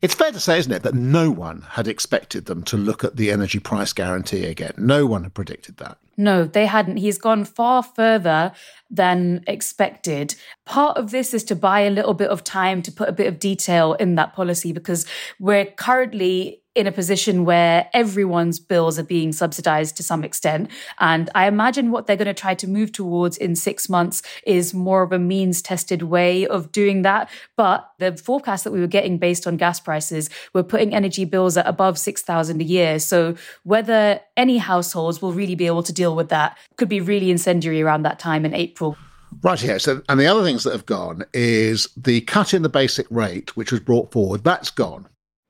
It's 0.00 0.14
fair 0.14 0.30
to 0.30 0.38
say, 0.38 0.58
isn't 0.60 0.70
it, 0.70 0.84
that 0.84 0.94
no 0.94 1.28
one 1.30 1.62
had 1.70 1.88
expected 1.88 2.44
them 2.46 2.62
to 2.64 2.76
look 2.76 3.02
at 3.02 3.16
the 3.16 3.32
energy 3.32 3.58
price 3.58 3.92
guarantee 3.92 4.44
again. 4.44 4.74
No 4.76 5.06
one 5.06 5.24
had 5.24 5.34
predicted 5.34 5.78
that. 5.78 5.98
No, 6.16 6.44
they 6.44 6.66
hadn't. 6.66 6.98
He's 6.98 7.18
gone 7.18 7.44
far 7.44 7.82
further 7.82 8.52
than 8.90 9.42
expected. 9.48 10.36
Part 10.66 10.96
of 10.96 11.10
this 11.10 11.34
is 11.34 11.42
to 11.44 11.56
buy 11.56 11.80
a 11.80 11.90
little 11.90 12.14
bit 12.14 12.30
of 12.30 12.44
time 12.44 12.80
to 12.82 12.92
put 12.92 13.08
a 13.08 13.12
bit 13.12 13.26
of 13.26 13.40
detail 13.40 13.94
in 13.94 14.14
that 14.14 14.34
policy 14.34 14.72
because 14.72 15.04
we're 15.40 15.66
currently 15.66 16.62
in 16.78 16.86
a 16.86 16.92
position 16.92 17.44
where 17.44 17.90
everyone's 17.92 18.60
bills 18.60 19.00
are 19.00 19.04
being 19.04 19.32
subsidized 19.32 19.96
to 19.96 20.02
some 20.04 20.22
extent. 20.22 20.70
And 21.00 21.28
I 21.34 21.48
imagine 21.48 21.90
what 21.90 22.06
they're 22.06 22.16
going 22.16 22.26
to 22.26 22.34
try 22.34 22.54
to 22.54 22.68
move 22.68 22.92
towards 22.92 23.36
in 23.36 23.56
six 23.56 23.88
months 23.88 24.22
is 24.44 24.72
more 24.72 25.02
of 25.02 25.12
a 25.12 25.18
means 25.18 25.60
tested 25.60 26.02
way 26.02 26.46
of 26.46 26.70
doing 26.70 27.02
that. 27.02 27.28
But 27.56 27.90
the 27.98 28.16
forecast 28.16 28.62
that 28.62 28.70
we 28.70 28.78
were 28.78 28.86
getting 28.86 29.18
based 29.18 29.44
on 29.44 29.56
gas 29.56 29.80
prices 29.80 30.30
were 30.52 30.62
putting 30.62 30.94
energy 30.94 31.24
bills 31.24 31.56
at 31.56 31.66
above 31.66 31.98
6,000 31.98 32.60
a 32.60 32.64
year. 32.64 33.00
So 33.00 33.34
whether 33.64 34.20
any 34.36 34.58
households 34.58 35.20
will 35.20 35.32
really 35.32 35.56
be 35.56 35.66
able 35.66 35.82
to 35.82 35.92
deal 35.92 36.14
with 36.14 36.28
that 36.28 36.56
could 36.76 36.88
be 36.88 37.00
really 37.00 37.32
incendiary 37.32 37.82
around 37.82 38.02
that 38.02 38.20
time 38.20 38.44
in 38.44 38.54
April. 38.54 38.96
Right 39.42 39.60
here. 39.60 39.80
So, 39.80 40.00
and 40.08 40.18
the 40.18 40.26
other 40.26 40.44
things 40.44 40.62
that 40.62 40.72
have 40.72 40.86
gone 40.86 41.24
is 41.34 41.88
the 41.96 42.20
cut 42.22 42.54
in 42.54 42.62
the 42.62 42.68
basic 42.68 43.06
rate, 43.10 43.56
which 43.56 43.72
was 43.72 43.80
brought 43.80 44.12
forward. 44.12 44.44
That's 44.44 44.70
gone. 44.70 45.08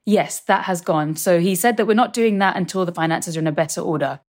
Yes, 0.08 0.40
that 0.40 0.64
has 0.64 0.80
gone. 0.80 1.16
So 1.16 1.38
he 1.38 1.54
said 1.54 1.76
that 1.76 1.86
we're 1.86 1.92
not 1.92 2.14
doing 2.14 2.38
that 2.38 2.56
until 2.56 2.86
the 2.86 2.92
finances 2.92 3.36
are 3.36 3.40
in 3.40 3.46
a 3.46 3.52
better 3.52 3.82
order. 3.82 4.20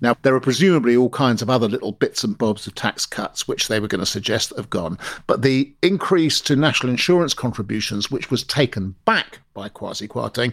Now, 0.00 0.16
there 0.22 0.34
are 0.34 0.40
presumably 0.40 0.96
all 0.96 1.10
kinds 1.10 1.42
of 1.42 1.48
other 1.48 1.68
little 1.68 1.92
bits 1.92 2.24
and 2.24 2.36
bobs 2.36 2.66
of 2.66 2.74
tax 2.74 3.06
cuts 3.06 3.46
which 3.46 3.68
they 3.68 3.78
were 3.78 3.86
going 3.86 4.00
to 4.00 4.06
suggest 4.06 4.48
that 4.48 4.56
have 4.56 4.68
gone. 4.68 4.98
But 5.28 5.42
the 5.42 5.72
increase 5.80 6.40
to 6.40 6.56
national 6.56 6.90
insurance 6.90 7.34
contributions, 7.34 8.10
which 8.10 8.32
was 8.32 8.42
taken 8.42 8.96
back 9.04 9.38
by 9.54 9.68
Kwasi 9.68 10.08
Kwarteng, 10.08 10.52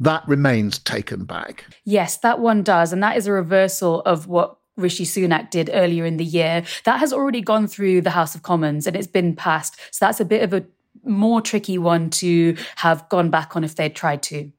that 0.00 0.26
remains 0.26 0.80
taken 0.80 1.24
back. 1.24 1.64
Yes, 1.84 2.16
that 2.18 2.40
one 2.40 2.64
does. 2.64 2.92
And 2.92 3.00
that 3.04 3.16
is 3.16 3.28
a 3.28 3.32
reversal 3.32 4.00
of 4.00 4.26
what 4.26 4.58
Rishi 4.76 5.04
Sunak 5.04 5.50
did 5.50 5.70
earlier 5.72 6.04
in 6.04 6.16
the 6.16 6.24
year. 6.24 6.64
That 6.86 6.98
has 6.98 7.12
already 7.12 7.40
gone 7.40 7.68
through 7.68 8.00
the 8.00 8.10
House 8.10 8.34
of 8.34 8.42
Commons 8.42 8.88
and 8.88 8.96
it's 8.96 9.06
been 9.06 9.36
passed. 9.36 9.78
So 9.92 10.04
that's 10.04 10.18
a 10.18 10.24
bit 10.24 10.42
of 10.42 10.52
a 10.52 10.66
more 11.04 11.40
tricky 11.40 11.78
one 11.78 12.10
to 12.10 12.56
have 12.76 13.08
gone 13.08 13.30
back 13.30 13.56
on 13.56 13.64
if 13.64 13.76
they'd 13.76 13.94
tried 13.94 14.22
to. 14.24 14.52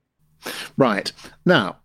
Right. 0.77 1.11
Now, 1.45 1.77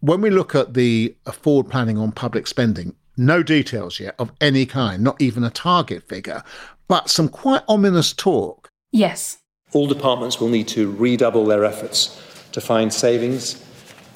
when 0.00 0.20
we 0.20 0.30
look 0.30 0.54
at 0.54 0.74
the 0.74 1.16
forward 1.32 1.68
planning 1.70 1.98
on 1.98 2.12
public 2.12 2.46
spending, 2.46 2.94
no 3.16 3.42
details 3.42 3.98
yet 3.98 4.14
of 4.18 4.30
any 4.40 4.64
kind, 4.64 5.02
not 5.02 5.20
even 5.20 5.42
a 5.42 5.50
target 5.50 6.08
figure, 6.08 6.44
but 6.86 7.10
some 7.10 7.28
quite 7.28 7.62
ominous 7.68 8.12
talk. 8.12 8.70
Yes. 8.92 9.38
All 9.72 9.86
departments 9.86 10.40
will 10.40 10.48
need 10.48 10.68
to 10.68 10.90
redouble 10.92 11.44
their 11.44 11.64
efforts 11.64 12.22
to 12.52 12.60
find 12.60 12.92
savings, 12.92 13.62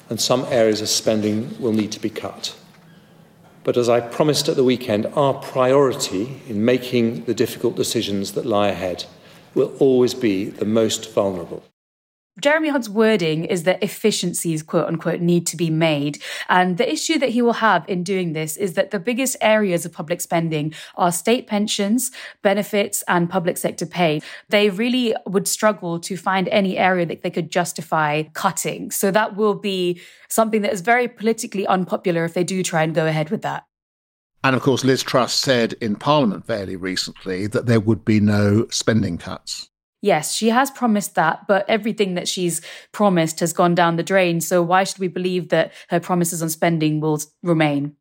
and 0.09 0.19
some 0.19 0.45
areas 0.45 0.81
of 0.81 0.89
spending 0.89 1.55
will 1.61 1.73
need 1.73 1.91
to 1.91 1.99
be 1.99 2.09
cut. 2.09 2.55
But 3.63 3.77
as 3.77 3.87
I 3.87 3.99
promised 3.99 4.49
at 4.49 4.55
the 4.55 4.63
weekend, 4.63 5.05
our 5.15 5.33
priority 5.33 6.41
in 6.47 6.65
making 6.65 7.25
the 7.25 7.33
difficult 7.33 7.75
decisions 7.75 8.33
that 8.33 8.45
lie 8.45 8.69
ahead 8.69 9.05
will 9.55 9.73
always 9.79 10.13
be 10.13 10.45
the 10.45 10.65
most 10.65 11.11
vulnerable. 11.13 11.63
Jeremy 12.41 12.69
Hunt's 12.69 12.89
wording 12.89 13.45
is 13.45 13.61
that 13.63 13.83
efficiencies, 13.83 14.63
quote 14.63 14.87
unquote, 14.87 15.19
need 15.19 15.45
to 15.47 15.55
be 15.55 15.69
made. 15.69 16.19
And 16.49 16.79
the 16.79 16.91
issue 16.91 17.19
that 17.19 17.29
he 17.29 17.43
will 17.43 17.53
have 17.53 17.87
in 17.87 18.03
doing 18.03 18.33
this 18.33 18.57
is 18.57 18.73
that 18.73 18.89
the 18.89 18.99
biggest 18.99 19.37
areas 19.39 19.85
of 19.85 19.93
public 19.93 20.19
spending 20.19 20.73
are 20.95 21.11
state 21.11 21.45
pensions, 21.45 22.11
benefits, 22.41 23.03
and 23.07 23.29
public 23.29 23.57
sector 23.57 23.85
pay. 23.85 24.19
They 24.49 24.71
really 24.71 25.13
would 25.27 25.47
struggle 25.47 25.99
to 25.99 26.17
find 26.17 26.49
any 26.49 26.75
area 26.75 27.05
that 27.05 27.21
they 27.21 27.29
could 27.29 27.51
justify 27.51 28.23
cutting. 28.33 28.89
So 28.89 29.11
that 29.11 29.35
will 29.35 29.55
be 29.55 30.01
something 30.27 30.63
that 30.63 30.73
is 30.73 30.81
very 30.81 31.07
politically 31.07 31.67
unpopular 31.67 32.25
if 32.25 32.33
they 32.33 32.43
do 32.43 32.63
try 32.63 32.81
and 32.81 32.95
go 32.95 33.05
ahead 33.05 33.29
with 33.29 33.43
that. 33.43 33.67
And 34.43 34.55
of 34.55 34.61
course, 34.61 34.83
Liz 34.83 35.03
Truss 35.03 35.33
said 35.33 35.73
in 35.73 35.95
Parliament 35.95 36.45
fairly 36.45 36.75
recently 36.75 37.47
that 37.47 37.65
there 37.65 37.79
would 37.79 38.03
be 38.03 38.19
no 38.19 38.67
spending 38.69 39.17
cuts. 39.17 39.69
Yes, 40.01 40.35
she 40.35 40.49
has 40.49 40.69
promised 40.69 41.15
that, 41.15 41.47
but 41.47 41.65
everything 41.69 42.15
that 42.15 42.27
she's 42.27 42.61
promised 42.91 43.39
has 43.39 43.53
gone 43.53 43.73
down 43.73 43.95
the 43.95 44.03
drain. 44.03 44.41
So 44.41 44.61
why 44.61 44.83
should 44.83 44.99
we 44.99 45.07
believe 45.07 45.47
that 45.49 45.71
her 45.87 46.01
promises 46.01 46.43
on 46.43 46.49
spending 46.49 46.99
will 46.99 47.21
remain? 47.41 47.95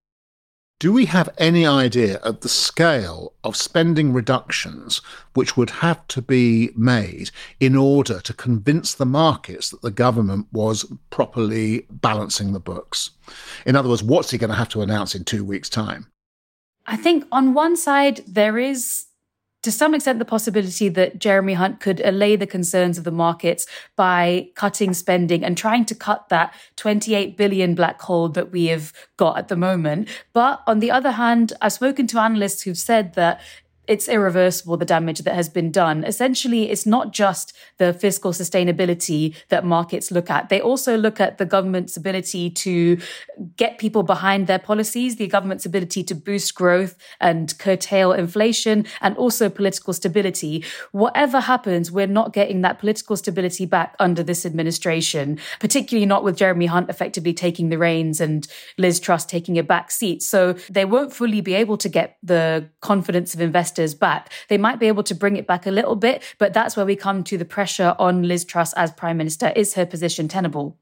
Do 0.81 0.93
we 0.93 1.05
have 1.07 1.29
any 1.39 1.65
idea 1.65 2.17
of 2.17 2.41
the 2.41 2.49
scale 2.49 3.35
of 3.45 3.55
spending 3.55 4.13
reductions 4.13 5.01
which 5.35 5.57
would 5.57 5.71
have 5.71 6.05
to 6.09 6.21
be 6.21 6.71
made 6.75 7.31
in 7.61 7.77
order 7.77 8.21
to 8.21 8.35
convince 8.35 8.93
the 8.93 9.07
markets 9.07 9.71
that 9.71 9.83
the 9.83 9.93
government 9.93 10.49
was 10.51 10.93
properly 11.11 11.87
balancing 11.89 12.53
the 12.53 12.59
books? 12.59 13.11
In 13.65 13.77
other 13.77 13.89
words, 13.89 14.03
what's 14.03 14.33
he 14.33 14.39
going 14.39 14.51
to 14.51 14.57
have 14.57 14.71
to 14.71 14.83
announce 14.83 15.15
in 15.15 15.23
two 15.23 15.45
weeks' 15.45 15.71
time? 15.71 16.09
I 16.87 16.97
think 16.97 17.25
on 17.31 17.55
one 17.55 17.77
side, 17.77 18.23
there 18.27 18.59
is 18.59 19.07
to 19.63 19.71
some 19.71 19.95
extent 19.95 20.19
the 20.19 20.25
possibility 20.25 20.89
that 20.89 21.21
Jeremy 21.21 21.55
Hunt 21.55 21.79
could 21.79 22.01
allay 22.05 22.35
the 22.35 22.47
concerns 22.47 22.99
of 22.99 23.05
the 23.05 23.13
markets 23.13 23.67
by 23.95 24.49
cutting 24.57 24.93
spending 24.93 25.45
and 25.45 25.57
trying 25.57 25.85
to 25.87 25.95
cut 25.95 26.29
that 26.31 26.53
28 26.77 27.37
billion 27.37 27.75
black 27.75 28.01
hole 28.01 28.29
that 28.31 28.51
we 28.51 28.67
have 28.67 28.93
got 29.17 29.39
at 29.39 29.49
the 29.49 29.57
moment. 29.57 30.09
But 30.33 30.63
on 30.67 30.81
the 30.81 30.91
other 30.91 31.13
hand, 31.13 31.53
I've 31.61 31.73
spoken 31.73 32.09
to 32.09 32.21
analysts 32.21 32.63
who've 32.63 32.79
said 32.79 33.15
that 33.15 33.41
it's 33.93 34.09
irreversible, 34.09 34.79
the 34.79 34.87
damage 34.87 35.19
that 35.19 35.35
has 35.35 35.51
been 35.51 35.71
done. 35.71 36.03
Essentially, 36.03 36.71
it's 36.71 36.87
not 36.87 37.13
just 37.13 37.53
the 37.77 37.93
fiscal 37.93 38.33
sustainability 38.33 39.37
that 39.51 39.67
markets 39.67 40.11
look 40.11 40.31
at. 40.31 40.49
They 40.49 40.63
also 40.63 40.97
look 40.97 41.21
at 41.21 41.37
the 41.37 41.45
government's 41.45 41.95
ability 41.95 42.49
to 42.49 42.99
get 43.59 43.77
people 43.77 44.03
behind 44.03 44.47
their 44.47 44.59
policies, 44.59 45.17
the 45.17 45.27
government's 45.27 45.67
ability 45.67 46.03
to 46.05 46.15
boost 46.15 46.55
growth 46.55 46.97
and 47.21 47.57
curtail 47.59 48.13
inflation, 48.13 48.87
and 49.03 49.15
also 49.19 49.51
political 49.51 49.93
stability. 49.93 50.65
Whatever 50.93 51.41
happens, 51.41 51.93
we're 51.93 52.07
not 52.07 52.33
getting 52.33 52.63
that 52.63 52.79
political 52.79 53.15
stability 53.19 53.67
back 53.67 53.95
under 53.99 54.23
this 54.23 54.47
administration, 54.47 55.39
particularly 55.61 56.07
not 56.07 56.25
with 56.25 56.39
Jeremy 56.39 56.65
Hunt 56.65 56.89
effectively 56.89 57.35
taking 57.35 57.69
the 57.69 57.77
reins 57.77 58.23
and 58.23 58.49
Liz 58.79 58.99
Truss 58.99 59.27
taking 59.27 59.59
a 59.59 59.63
back 59.63 59.91
seat. 59.91 60.23
So 60.23 60.55
they 60.71 60.87
won't 60.87 61.13
fully 61.13 61.43
be 61.43 61.53
able 61.53 61.77
to 61.77 61.91
get 61.91 62.17
the 62.23 62.71
confidence 62.81 63.35
of 63.35 63.43
investors 63.43 63.82
back. 63.95 64.31
They 64.49 64.59
might 64.59 64.79
be 64.79 64.89
able 64.89 65.03
to 65.05 65.15
bring 65.15 65.37
it 65.37 65.47
back 65.47 65.67
a 65.67 65.71
little 65.71 65.97
bit, 65.97 66.23
but 66.39 66.53
that's 66.53 66.77
where 66.77 66.87
we 66.87 66.97
come 66.97 67.25
to 67.25 67.37
the 67.37 67.45
pressure 67.45 67.95
on 67.99 68.23
Liz 68.23 68.45
Truss 68.45 68.73
as 68.75 68.93
Prime 68.93 69.17
Minister. 69.17 69.53
Is 69.57 69.75
her 69.75 69.85
position 69.85 70.29
tenable? 70.29 70.79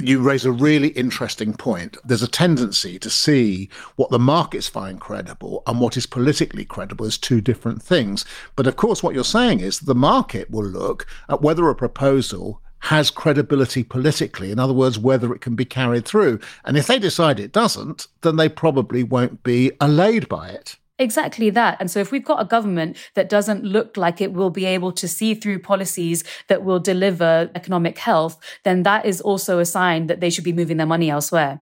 You 0.00 0.20
raise 0.20 0.44
a 0.44 0.52
really 0.52 0.88
interesting 0.88 1.54
point. 1.54 1.96
There's 2.04 2.22
a 2.22 2.28
tendency 2.28 2.98
to 2.98 3.08
see 3.08 3.70
what 3.96 4.10
the 4.10 4.18
markets 4.18 4.68
find 4.68 5.00
credible 5.00 5.62
and 5.66 5.80
what 5.80 5.96
is 5.96 6.04
politically 6.04 6.66
credible 6.66 7.06
as 7.06 7.16
two 7.16 7.40
different 7.40 7.82
things. 7.82 8.26
But 8.54 8.66
of 8.66 8.76
course, 8.76 9.02
what 9.02 9.14
you're 9.14 9.24
saying 9.24 9.60
is 9.60 9.80
the 9.80 9.94
market 9.94 10.50
will 10.50 10.66
look 10.66 11.06
at 11.30 11.40
whether 11.40 11.68
a 11.68 11.74
proposal 11.74 12.60
has 12.80 13.10
credibility 13.10 13.82
politically. 13.82 14.52
In 14.52 14.58
other 14.58 14.74
words, 14.74 14.98
whether 14.98 15.32
it 15.34 15.40
can 15.40 15.56
be 15.56 15.64
carried 15.64 16.04
through. 16.04 16.38
And 16.64 16.76
if 16.76 16.86
they 16.86 16.98
decide 16.98 17.40
it 17.40 17.52
doesn't, 17.52 18.06
then 18.20 18.36
they 18.36 18.48
probably 18.48 19.02
won't 19.02 19.42
be 19.42 19.72
allayed 19.80 20.28
by 20.28 20.50
it. 20.50 20.76
Exactly 20.98 21.48
that. 21.50 21.76
And 21.78 21.90
so, 21.90 22.00
if 22.00 22.10
we've 22.10 22.24
got 22.24 22.42
a 22.42 22.44
government 22.44 22.96
that 23.14 23.28
doesn't 23.28 23.62
look 23.62 23.96
like 23.96 24.20
it 24.20 24.32
will 24.32 24.50
be 24.50 24.64
able 24.64 24.90
to 24.92 25.06
see 25.06 25.34
through 25.34 25.60
policies 25.60 26.24
that 26.48 26.64
will 26.64 26.80
deliver 26.80 27.50
economic 27.54 27.98
health, 27.98 28.38
then 28.64 28.82
that 28.82 29.06
is 29.06 29.20
also 29.20 29.60
a 29.60 29.64
sign 29.64 30.08
that 30.08 30.20
they 30.20 30.30
should 30.30 30.44
be 30.44 30.52
moving 30.52 30.76
their 30.76 30.86
money 30.86 31.08
elsewhere. 31.08 31.60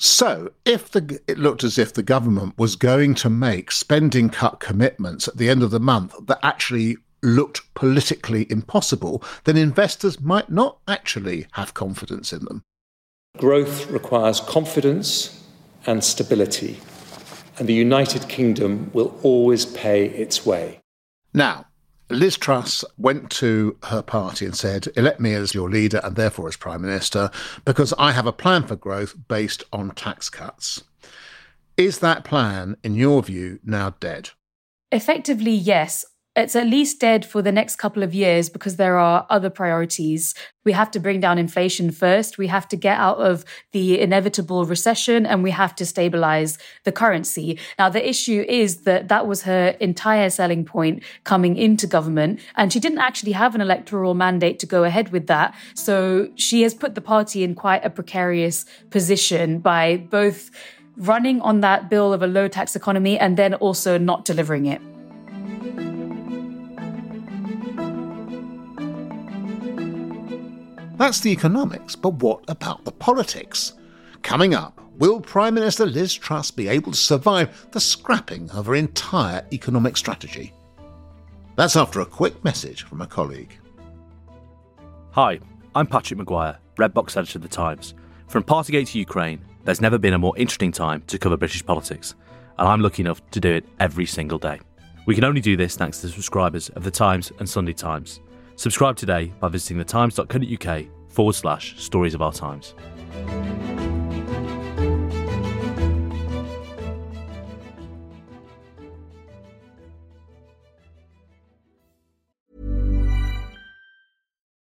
So, 0.00 0.50
if 0.64 0.90
the, 0.90 1.20
it 1.28 1.38
looked 1.38 1.62
as 1.62 1.78
if 1.78 1.92
the 1.92 2.02
government 2.02 2.58
was 2.58 2.76
going 2.76 3.14
to 3.16 3.30
make 3.30 3.70
spending 3.70 4.30
cut 4.30 4.60
commitments 4.60 5.28
at 5.28 5.36
the 5.36 5.48
end 5.48 5.62
of 5.62 5.70
the 5.70 5.80
month 5.80 6.14
that 6.26 6.38
actually 6.42 6.96
looked 7.22 7.62
politically 7.74 8.46
impossible, 8.50 9.22
then 9.44 9.56
investors 9.56 10.20
might 10.20 10.50
not 10.50 10.78
actually 10.86 11.46
have 11.52 11.74
confidence 11.74 12.32
in 12.32 12.44
them. 12.44 12.62
Growth 13.38 13.90
requires 13.90 14.40
confidence 14.40 15.44
and 15.86 16.02
stability 16.02 16.80
and 17.58 17.68
the 17.68 17.74
United 17.74 18.28
Kingdom 18.28 18.90
will 18.92 19.18
always 19.22 19.66
pay 19.66 20.06
its 20.06 20.44
way. 20.46 20.80
Now, 21.34 21.66
Liz 22.10 22.38
Truss 22.38 22.84
went 22.96 23.30
to 23.32 23.76
her 23.84 24.02
party 24.02 24.46
and 24.46 24.56
said, 24.56 24.88
Elect 24.96 25.20
me 25.20 25.34
as 25.34 25.54
your 25.54 25.68
leader 25.68 26.00
and 26.02 26.16
therefore 26.16 26.48
as 26.48 26.56
Prime 26.56 26.82
Minister, 26.82 27.30
because 27.64 27.92
I 27.98 28.12
have 28.12 28.26
a 28.26 28.32
plan 28.32 28.66
for 28.66 28.76
growth 28.76 29.14
based 29.28 29.62
on 29.72 29.90
tax 29.90 30.30
cuts. 30.30 30.82
Is 31.76 31.98
that 31.98 32.24
plan, 32.24 32.76
in 32.82 32.94
your 32.94 33.22
view, 33.22 33.60
now 33.62 33.90
dead? 34.00 34.30
Effectively, 34.90 35.52
yes 35.52 36.04
it's 36.38 36.54
at 36.54 36.66
least 36.66 37.00
dead 37.00 37.26
for 37.26 37.42
the 37.42 37.50
next 37.50 37.76
couple 37.76 38.02
of 38.02 38.14
years 38.14 38.48
because 38.48 38.76
there 38.76 38.96
are 38.96 39.26
other 39.28 39.50
priorities. 39.50 40.34
We 40.64 40.72
have 40.72 40.90
to 40.92 41.00
bring 41.00 41.20
down 41.20 41.36
inflation 41.36 41.90
first. 41.90 42.38
We 42.38 42.46
have 42.46 42.68
to 42.68 42.76
get 42.76 42.98
out 42.98 43.18
of 43.18 43.44
the 43.72 44.00
inevitable 44.00 44.64
recession 44.64 45.26
and 45.26 45.42
we 45.42 45.50
have 45.50 45.74
to 45.76 45.86
stabilize 45.86 46.56
the 46.84 46.92
currency. 46.92 47.58
Now, 47.78 47.88
the 47.88 48.06
issue 48.08 48.44
is 48.48 48.82
that 48.82 49.08
that 49.08 49.26
was 49.26 49.42
her 49.42 49.76
entire 49.80 50.30
selling 50.30 50.64
point 50.64 51.02
coming 51.24 51.56
into 51.56 51.86
government. 51.86 52.40
And 52.54 52.72
she 52.72 52.78
didn't 52.78 52.98
actually 52.98 53.32
have 53.32 53.54
an 53.54 53.60
electoral 53.60 54.14
mandate 54.14 54.58
to 54.60 54.66
go 54.66 54.84
ahead 54.84 55.10
with 55.10 55.26
that. 55.26 55.54
So 55.74 56.28
she 56.36 56.62
has 56.62 56.72
put 56.72 56.94
the 56.94 57.00
party 57.00 57.42
in 57.42 57.54
quite 57.54 57.84
a 57.84 57.90
precarious 57.90 58.64
position 58.90 59.58
by 59.58 59.96
both 59.96 60.50
running 60.96 61.40
on 61.40 61.60
that 61.60 61.88
bill 61.90 62.12
of 62.12 62.22
a 62.22 62.26
low 62.26 62.48
tax 62.48 62.76
economy 62.76 63.18
and 63.18 63.36
then 63.36 63.54
also 63.54 63.98
not 63.98 64.24
delivering 64.24 64.66
it. 64.66 64.80
That's 70.98 71.20
the 71.20 71.30
economics, 71.30 71.94
but 71.94 72.14
what 72.14 72.42
about 72.48 72.84
the 72.84 72.90
politics? 72.90 73.74
Coming 74.22 74.52
up, 74.52 74.80
will 74.98 75.20
Prime 75.20 75.54
Minister 75.54 75.86
Liz 75.86 76.12
Truss 76.12 76.50
be 76.50 76.66
able 76.66 76.90
to 76.90 76.98
survive 76.98 77.68
the 77.70 77.78
scrapping 77.78 78.50
of 78.50 78.66
her 78.66 78.74
entire 78.74 79.46
economic 79.52 79.96
strategy? 79.96 80.52
That's 81.54 81.76
after 81.76 82.00
a 82.00 82.06
quick 82.06 82.42
message 82.42 82.82
from 82.82 83.00
a 83.00 83.06
colleague. 83.06 83.56
Hi, 85.12 85.38
I'm 85.72 85.86
Patrick 85.86 86.18
Maguire, 86.18 86.58
Red 86.76 86.94
Box 86.94 87.16
editor 87.16 87.38
of 87.38 87.42
The 87.42 87.48
Times. 87.48 87.94
From 88.26 88.42
Partygate 88.42 88.88
to 88.88 88.98
Ukraine, 88.98 89.40
there's 89.64 89.80
never 89.80 89.98
been 89.98 90.14
a 90.14 90.18
more 90.18 90.36
interesting 90.36 90.72
time 90.72 91.04
to 91.06 91.16
cover 91.16 91.36
British 91.36 91.64
politics, 91.64 92.16
and 92.58 92.66
I'm 92.66 92.80
lucky 92.80 93.02
enough 93.02 93.22
to 93.30 93.38
do 93.38 93.52
it 93.52 93.68
every 93.78 94.06
single 94.06 94.38
day. 94.38 94.58
We 95.06 95.14
can 95.14 95.22
only 95.22 95.40
do 95.40 95.56
this 95.56 95.76
thanks 95.76 96.00
to 96.00 96.08
the 96.08 96.12
subscribers 96.12 96.70
of 96.70 96.82
The 96.82 96.90
Times 96.90 97.30
and 97.38 97.48
Sunday 97.48 97.72
Times. 97.72 98.18
Subscribe 98.58 98.96
today 98.96 99.32
by 99.38 99.46
visiting 99.46 99.78
thetimes.co.uk 99.78 100.84
forward 101.06 101.34
slash 101.34 101.80
stories 101.80 102.12
of 102.12 102.22
our 102.22 102.32
times. 102.32 102.74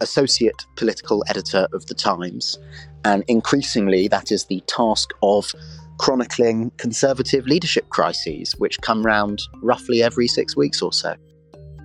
associate 0.00 0.66
political 0.76 1.24
editor 1.28 1.66
of 1.72 1.86
The 1.86 1.94
Times. 1.94 2.58
And 3.04 3.24
increasingly, 3.28 4.08
that 4.08 4.30
is 4.32 4.44
the 4.46 4.62
task 4.66 5.10
of 5.22 5.52
chronicling 5.98 6.70
conservative 6.78 7.46
leadership 7.46 7.88
crises, 7.90 8.54
which 8.58 8.80
come 8.80 9.04
round 9.04 9.42
roughly 9.62 10.02
every 10.02 10.26
six 10.26 10.56
weeks 10.56 10.80
or 10.80 10.92
so. 10.92 11.14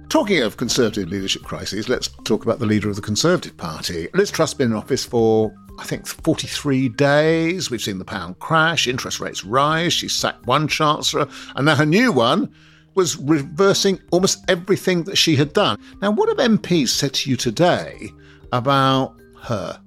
Talking 0.10 0.42
of 0.42 0.56
Conservative 0.56 1.10
leadership 1.10 1.44
crises, 1.44 1.90
let's 1.90 2.08
talk 2.24 2.46
about 2.46 2.60
the 2.60 2.66
leader 2.66 2.90
of 2.90 2.96
the 2.96 3.02
Conservative 3.02 3.58
Party. 3.58 4.08
Liz 4.14 4.32
Truss 4.32 4.52
has 4.52 4.58
been 4.58 4.72
in 4.72 4.78
office 4.78 5.04
for, 5.04 5.54
I 5.80 5.84
think, 5.84 6.08
43 6.08 6.90
days. 6.90 7.70
We've 7.70 7.82
seen 7.82 7.98
the 7.98 8.06
pound 8.06 8.40
crash, 8.40 8.88
interest 8.88 9.20
rates 9.20 9.44
rise. 9.44 9.92
She's 9.94 10.16
sacked 10.16 10.46
one 10.46 10.68
chancellor, 10.68 11.28
and 11.56 11.66
now 11.66 11.76
her 11.76 11.86
new 11.86 12.12
one 12.12 12.54
was 12.96 13.18
reversing 13.18 14.00
almost 14.12 14.44
everything 14.50 15.04
that 15.04 15.18
she 15.18 15.36
had 15.36 15.54
done. 15.54 15.78
Now, 16.02 16.12
what 16.12 16.30
have 16.30 16.38
MPs 16.38 16.90
said 16.90 17.14
to 17.16 17.30
you 17.30 17.36
today 17.36 18.12
about 18.52 19.16
her? 19.44 19.80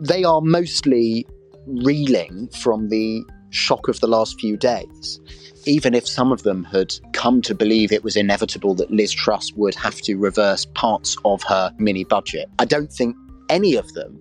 They 0.00 0.24
are 0.24 0.40
mostly 0.40 1.26
reeling 1.66 2.48
from 2.60 2.88
the 2.88 3.22
shock 3.50 3.88
of 3.88 4.00
the 4.00 4.06
last 4.06 4.40
few 4.40 4.56
days. 4.56 5.20
Even 5.66 5.92
if 5.92 6.08
some 6.08 6.32
of 6.32 6.44
them 6.44 6.64
had 6.64 6.94
come 7.12 7.42
to 7.42 7.54
believe 7.54 7.92
it 7.92 8.04
was 8.04 8.16
inevitable 8.16 8.74
that 8.76 8.90
Liz 8.90 9.12
Truss 9.12 9.52
would 9.56 9.74
have 9.74 10.00
to 10.02 10.16
reverse 10.16 10.64
parts 10.74 11.16
of 11.24 11.42
her 11.42 11.74
mini 11.78 12.04
budget, 12.04 12.48
I 12.58 12.64
don't 12.64 12.90
think 12.90 13.14
any 13.50 13.76
of 13.76 13.92
them 13.92 14.18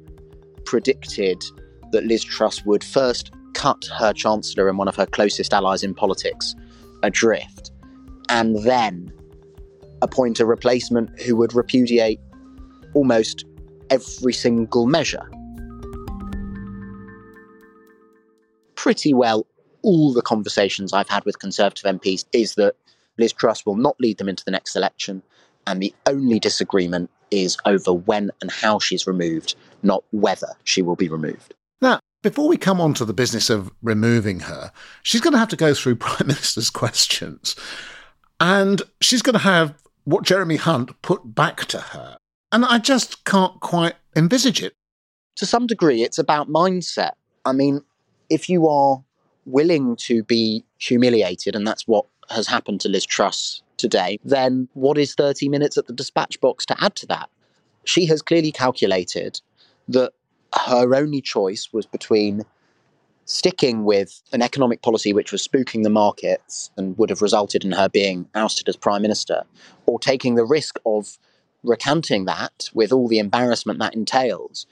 predicted 0.66 1.42
that 1.92 2.06
Liz 2.06 2.24
Truss 2.24 2.66
would 2.66 2.84
first 2.84 3.32
cut 3.54 3.86
her 3.98 4.12
Chancellor 4.14 4.68
and 4.68 4.78
one 4.78 4.88
of 4.88 4.96
her 4.96 5.06
closest 5.06 5.54
allies 5.54 5.84
in 5.84 5.94
politics 5.94 6.56
adrift 7.04 7.59
and 8.30 8.64
then 8.64 9.12
appoint 10.02 10.40
a 10.40 10.46
replacement 10.46 11.20
who 11.22 11.36
would 11.36 11.54
repudiate 11.54 12.20
almost 12.94 13.46
every 13.90 14.34
single 14.34 14.86
measure. 14.86 15.30
Pretty 18.76 19.14
well, 19.14 19.46
all 19.82 20.14
the 20.14 20.22
conversations 20.22 20.94
I've 20.94 21.10
had 21.10 21.26
with 21.26 21.40
Conservative 21.40 21.84
MPs 21.84 22.26
is 22.32 22.56
that 22.56 22.76
Liz 23.18 23.34
Truss 23.34 23.66
will 23.66 23.76
not 23.76 24.00
lead 24.00 24.18
them 24.18 24.30
into 24.30 24.46
the 24.46 24.52
next 24.52 24.76
election, 24.76 25.22
and 25.68 25.82
the 25.82 25.94
only 26.06 26.40
disagreement 26.40 27.10
is 27.32 27.58
over 27.66 27.94
when 27.94 28.32
and 28.42 28.50
how 28.50 28.80
she's 28.80 29.06
removed, 29.06 29.56
not 29.84 30.04
whether 30.12 30.48
she 30.64 30.82
will 30.82 30.96
be 30.96 31.10
removed. 31.10 31.54
Now, 31.82 32.00
before 32.24 32.48
we 32.48 32.58
come 32.58 32.82
on 32.82 32.94
to 32.96 33.06
the 33.06 33.14
business 33.14 33.50
of 33.50 33.72
removing 33.82 34.42
her, 34.42 34.72
she's 35.04 35.22
going 35.22 35.34
to 35.34 35.40
have 35.40 35.50
to 35.50 35.56
go 35.56 35.74
through 35.74 35.96
Prime 35.98 36.28
Minister's 36.28 36.70
questions. 36.70 37.56
And 38.40 38.82
she's 39.02 39.22
going 39.22 39.34
to 39.34 39.40
have 39.40 39.76
what 40.06 40.24
Jeremy 40.24 40.56
Hunt 40.56 41.02
put 41.02 41.36
back 41.36 41.66
to 41.66 41.80
her. 41.80 42.18
And 42.52 42.66
I 42.66 42.80
just 42.80 43.26
can't 43.26 43.60
quite 43.60 43.96
envisage 44.16 44.64
it. 44.64 44.74
To 45.36 45.46
some 45.46 45.68
degree, 45.68 46.04
it's 46.04 46.18
about 46.18 46.50
mindset. 46.50 47.12
I 47.46 47.54
mean, 47.54 47.82
if 48.30 48.50
you 48.50 48.68
are 48.68 49.04
willing 49.46 49.96
to 49.98 50.24
be 50.24 50.66
humiliated, 50.78 51.56
and 51.56 51.66
that's 51.66 51.88
what 51.88 52.06
has 52.30 52.48
happened 52.48 52.82
to 52.82 52.90
Liz 52.90 53.06
Truss 53.06 53.62
today, 53.78 54.20
then 54.24 54.68
what 54.74 54.98
is 54.98 55.16
30 55.16 55.50
minutes 55.50 55.78
at 55.78 55.88
the 55.88 55.94
dispatch 55.94 56.40
box 56.42 56.66
to 56.68 56.84
add 56.84 56.96
to 56.98 57.08
that? 57.08 57.30
She 57.86 58.06
has 58.08 58.22
clearly 58.22 58.52
calculated 58.52 59.42
that 59.88 60.14
her 60.68 60.96
only 60.96 61.22
choice 61.22 61.70
was 61.72 61.86
between 61.86 62.44
sticking 63.30 63.84
with 63.84 64.24
an 64.34 64.42
economic 64.42 64.82
policy 64.82 65.14
which 65.14 65.32
was 65.32 65.48
spooking 65.48 65.84
the 65.84 65.90
markets 65.90 66.72
and 66.78 66.98
would 66.98 67.12
have 67.12 67.22
resulted 67.22 67.64
in 67.64 67.72
her 67.72 67.88
being 67.88 68.28
ousted 68.34 68.68
as 68.68 68.76
prime 68.76 69.04
minister, 69.04 69.44
or 69.86 70.00
taking 70.00 70.34
the 70.34 70.44
risk 70.44 70.80
of 70.84 71.20
recanting 71.64 72.26
that 72.26 72.72
with 72.74 72.92
all 72.92 73.08
the 73.08 73.20
embarrassment 73.20 73.78
that 73.78 73.94
entails, 73.94 74.66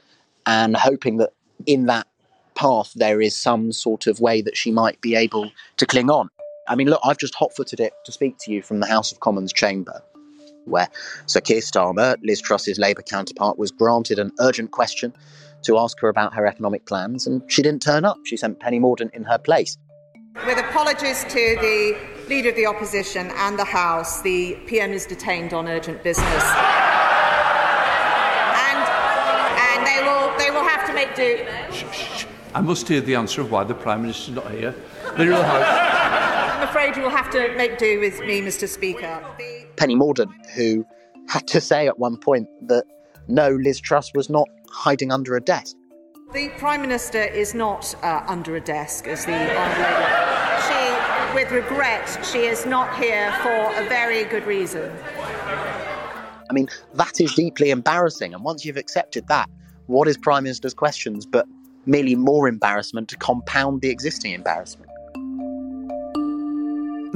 and 0.48 0.76
hoping 0.76 1.18
that 1.18 1.34
in 1.68 1.86
that 1.86 2.08
path 2.56 2.94
there 2.96 3.22
is 3.22 3.36
some 3.36 3.72
sort 3.72 4.08
of 4.08 4.20
way 4.20 4.42
that 4.42 4.58
she 4.58 4.72
might 4.72 5.00
be 5.02 5.14
able 5.14 5.52
to 5.78 5.86
cling 5.86 6.10
on. 6.10 6.28
I 6.68 6.74
mean, 6.74 6.90
look, 6.90 7.02
I've 7.04 7.20
just 7.20 7.36
hot 7.36 7.56
footed 7.56 7.80
it 7.80 7.94
to 8.06 8.12
speak 8.12 8.38
to 8.40 8.52
you 8.52 8.64
from 8.64 8.80
the 8.80 8.88
House 8.88 9.12
of 9.12 9.20
Commons 9.20 9.54
chamber, 9.54 10.02
where 10.66 10.90
Sir 11.28 11.42
Keir 11.42 11.62
Starmer, 11.62 12.16
Liz 12.24 12.42
Truss's 12.42 12.80
Labour 12.80 13.04
counterpart, 13.04 13.60
was 13.60 13.70
granted 13.70 14.18
an 14.18 14.32
urgent 14.40 14.72
question 14.72 15.14
to 15.64 15.78
ask 15.78 16.00
her 16.00 16.10
about 16.10 16.34
her 16.34 16.46
economic 16.46 16.86
plans, 16.86 17.28
and 17.28 17.42
she 17.48 17.62
didn't 17.62 17.82
turn 17.82 18.06
up. 18.06 18.18
She 18.26 18.38
sent 18.38 18.60
Penny 18.60 18.80
Mordaunt 18.80 19.14
in 19.14 19.24
her 19.24 19.38
place. 19.38 19.78
With 20.46 20.60
apologies 20.60 21.24
to 21.26 21.58
the 21.62 21.98
Leader 22.30 22.50
of 22.50 22.56
the 22.56 22.66
Opposition 22.68 23.32
and 23.36 23.58
the 23.58 23.66
House, 23.66 24.22
the 24.22 24.56
PM 24.68 24.92
is 24.92 25.06
detained 25.06 25.54
on 25.54 25.68
urgent 25.68 26.04
business. 26.04 26.44
And, 28.54 28.80
and 29.66 29.88
they, 29.88 30.04
will, 30.04 30.38
they 30.38 30.52
will 30.52 30.68
have 30.68 30.86
to 30.88 30.94
make 30.94 31.16
do. 31.16 31.46
I 32.54 32.62
must 32.62 32.88
hear 32.88 33.02
the 33.02 33.16
answer 33.16 33.42
of 33.42 33.52
why 33.52 33.64
the 33.64 33.74
Prime 33.74 34.04
Minister 34.04 34.32
is 34.32 34.36
not 34.36 34.52
here. 34.52 34.76
Leader 35.18 35.34
of 35.34 35.40
the 35.40 35.44
House. 35.44 35.88
I'm 36.58 36.68
afraid 36.68 36.96
you 36.96 37.04
will 37.04 37.10
have 37.10 37.32
to 37.32 37.56
make 37.56 37.78
do 37.78 38.00
with 38.00 38.20
me, 38.22 38.42
Mr. 38.42 38.68
Speaker. 38.68 39.24
Penny 39.76 39.96
Mordaunt, 39.96 40.32
who 40.56 40.86
had 41.28 41.48
to 41.48 41.62
say 41.62 41.88
at 41.88 42.00
one 42.00 42.18
point 42.18 42.48
that 42.68 42.84
no, 43.28 43.50
Liz 43.50 43.80
Truss 43.80 44.12
was 44.14 44.30
not 44.30 44.48
hiding 44.72 45.12
under 45.12 45.36
a 45.36 45.42
desk. 45.42 45.76
The 46.34 46.50
Prime 46.58 46.82
Minister 46.82 47.24
is 47.24 47.54
not 47.54 47.96
uh, 48.04 48.24
under 48.28 48.58
a 48.58 48.62
desk, 48.62 49.08
as 49.08 49.26
the 49.26 49.32
Honourable 49.32 50.28
She, 50.68 51.34
with 51.36 51.52
regret, 51.52 52.26
she 52.26 52.40
is 52.40 52.66
not 52.66 52.98
here 53.02 53.32
for 53.42 53.82
a 53.82 53.88
very 53.88 54.26
good 54.26 54.46
reason. 54.46 54.92
I 56.50 56.54
mean, 56.54 56.68
that 56.96 57.22
is 57.22 57.34
deeply 57.34 57.70
embarrassing. 57.72 58.34
And 58.34 58.44
once 58.44 58.66
you've 58.66 58.78
accepted 58.78 59.28
that, 59.28 59.50
what 59.88 60.08
is 60.08 60.18
Prime 60.18 60.44
Minister's 60.44 60.74
questions 60.74 61.26
but 61.26 61.46
merely 61.86 62.16
more 62.16 62.48
embarrassment 62.48 63.08
to 63.10 63.18
compound 63.18 63.82
the 63.82 63.90
existing 63.90 64.34
embarrassment? 64.34 64.92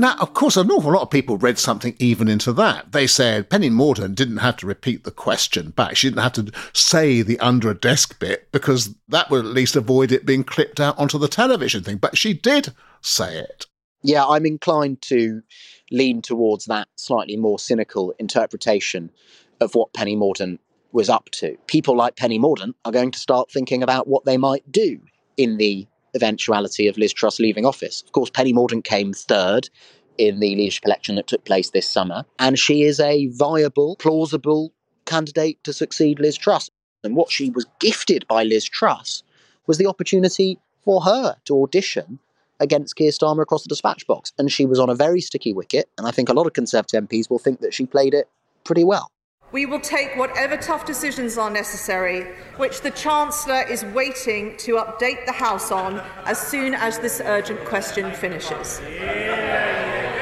Now, 0.01 0.15
of 0.19 0.33
course, 0.33 0.57
an 0.57 0.71
awful 0.71 0.93
lot 0.93 1.03
of 1.03 1.11
people 1.11 1.37
read 1.37 1.59
something 1.59 1.95
even 1.99 2.27
into 2.27 2.51
that. 2.53 2.91
They 2.91 3.05
said 3.05 3.51
Penny 3.51 3.69
Mordaunt 3.69 4.15
didn't 4.15 4.37
have 4.37 4.57
to 4.57 4.65
repeat 4.65 5.03
the 5.03 5.11
question 5.11 5.69
back. 5.69 5.95
She 5.95 6.09
didn't 6.09 6.23
have 6.23 6.33
to 6.33 6.51
say 6.73 7.21
the 7.21 7.39
under 7.39 7.69
a 7.69 7.75
desk 7.75 8.17
bit 8.19 8.51
because 8.51 8.95
that 9.09 9.29
would 9.29 9.45
at 9.45 9.51
least 9.51 9.75
avoid 9.75 10.11
it 10.11 10.25
being 10.25 10.43
clipped 10.43 10.79
out 10.79 10.97
onto 10.97 11.19
the 11.19 11.27
television 11.27 11.83
thing. 11.83 11.97
But 11.97 12.17
she 12.17 12.33
did 12.33 12.73
say 13.01 13.37
it. 13.37 13.67
Yeah, 14.01 14.25
I'm 14.25 14.47
inclined 14.47 15.03
to 15.03 15.43
lean 15.91 16.23
towards 16.23 16.65
that 16.65 16.87
slightly 16.95 17.37
more 17.37 17.59
cynical 17.59 18.15
interpretation 18.17 19.11
of 19.59 19.75
what 19.75 19.93
Penny 19.93 20.15
Mordaunt 20.15 20.57
was 20.91 21.09
up 21.09 21.29
to. 21.33 21.57
People 21.67 21.95
like 21.95 22.15
Penny 22.15 22.39
Mordaunt 22.39 22.73
are 22.85 22.91
going 22.91 23.11
to 23.11 23.19
start 23.19 23.51
thinking 23.51 23.83
about 23.83 24.07
what 24.07 24.25
they 24.25 24.37
might 24.37 24.71
do 24.71 24.99
in 25.37 25.57
the 25.57 25.85
eventuality 26.13 26.87
of 26.87 26.97
Liz 26.97 27.13
Truss 27.13 27.39
leaving 27.39 27.65
office. 27.65 28.01
Of 28.01 28.11
course, 28.11 28.29
Penny 28.29 28.53
Mordaunt 28.53 28.83
came 28.83 29.13
third 29.13 29.69
in 30.17 30.39
the 30.39 30.55
leadership 30.55 30.85
election 30.85 31.15
that 31.15 31.27
took 31.27 31.45
place 31.45 31.69
this 31.69 31.87
summer, 31.87 32.25
and 32.39 32.59
she 32.59 32.83
is 32.83 32.99
a 32.99 33.27
viable, 33.27 33.95
plausible 33.97 34.73
candidate 35.05 35.63
to 35.63 35.73
succeed 35.73 36.19
Liz 36.19 36.37
Truss. 36.37 36.69
And 37.03 37.15
what 37.15 37.31
she 37.31 37.49
was 37.49 37.65
gifted 37.79 38.27
by 38.27 38.43
Liz 38.43 38.65
Truss 38.65 39.23
was 39.65 39.77
the 39.77 39.87
opportunity 39.87 40.59
for 40.83 41.01
her 41.01 41.35
to 41.45 41.63
audition 41.63 42.19
against 42.59 42.95
Keir 42.95 43.11
Starmer 43.11 43.41
across 43.41 43.63
the 43.63 43.69
dispatch 43.69 44.05
box. 44.05 44.31
And 44.37 44.51
she 44.51 44.65
was 44.65 44.79
on 44.79 44.89
a 44.89 44.95
very 44.95 45.21
sticky 45.21 45.53
wicket, 45.53 45.89
and 45.97 46.07
I 46.07 46.11
think 46.11 46.29
a 46.29 46.33
lot 46.33 46.45
of 46.45 46.53
Conservative 46.53 47.03
MPs 47.03 47.29
will 47.29 47.39
think 47.39 47.61
that 47.61 47.73
she 47.73 47.85
played 47.85 48.13
it 48.13 48.29
pretty 48.63 48.83
well. 48.83 49.11
We 49.51 49.65
will 49.65 49.81
take 49.81 50.15
whatever 50.15 50.55
tough 50.55 50.85
decisions 50.85 51.37
are 51.37 51.49
necessary, 51.49 52.23
which 52.55 52.79
the 52.81 52.91
Chancellor 52.91 53.63
is 53.63 53.83
waiting 53.83 54.55
to 54.59 54.75
update 54.75 55.25
the 55.25 55.33
House 55.33 55.71
on 55.71 55.99
as 56.23 56.39
soon 56.39 56.73
as 56.73 56.99
this 56.99 57.21
urgent 57.25 57.59
question 57.65 58.13
finishes. 58.13 58.79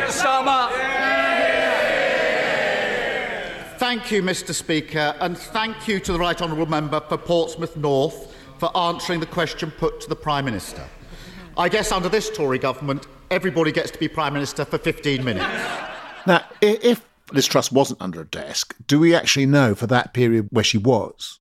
Starmer. 0.08 0.72
Thank 3.78 4.12
you, 4.12 4.24
Mr. 4.24 4.54
Speaker, 4.54 5.16
and 5.20 5.38
thank 5.38 5.88
you 5.88 6.00
to 6.00 6.12
the 6.12 6.20
Right 6.20 6.42
Honourable 6.42 6.66
Member 6.66 7.00
for 7.00 7.18
Portsmouth 7.18 7.78
North 7.78 8.36
for 8.58 8.76
answering 8.76 9.20
the 9.20 9.28
question 9.28 9.70
put 9.70 10.02
to 10.02 10.10
the 10.10 10.16
Prime 10.16 10.46
Minister. 10.46 10.84
I 11.56 11.70
guess 11.70 11.92
under 11.92 12.10
this 12.10 12.32
Tory 12.32 12.58
government, 12.58 13.06
everybody 13.30 13.72
gets 13.72 13.92
to 13.92 14.00
be 14.00 14.08
Prime 14.08 14.34
Minister 14.34 14.66
for 14.66 14.80
15 14.80 15.24
minutes. 15.24 15.46
Now, 16.26 16.46
if 16.62 17.09
Liz 17.32 17.46
Truss 17.46 17.72
wasn't 17.72 18.02
under 18.02 18.22
a 18.22 18.26
desk, 18.26 18.76
do 18.88 19.00
we 19.00 19.16
actually 19.16 19.46
know 19.46 19.76
for 19.76 19.88
that 19.88 20.14
period 20.14 20.48
where 20.52 20.64
she 20.64 20.78
was? 20.78 21.40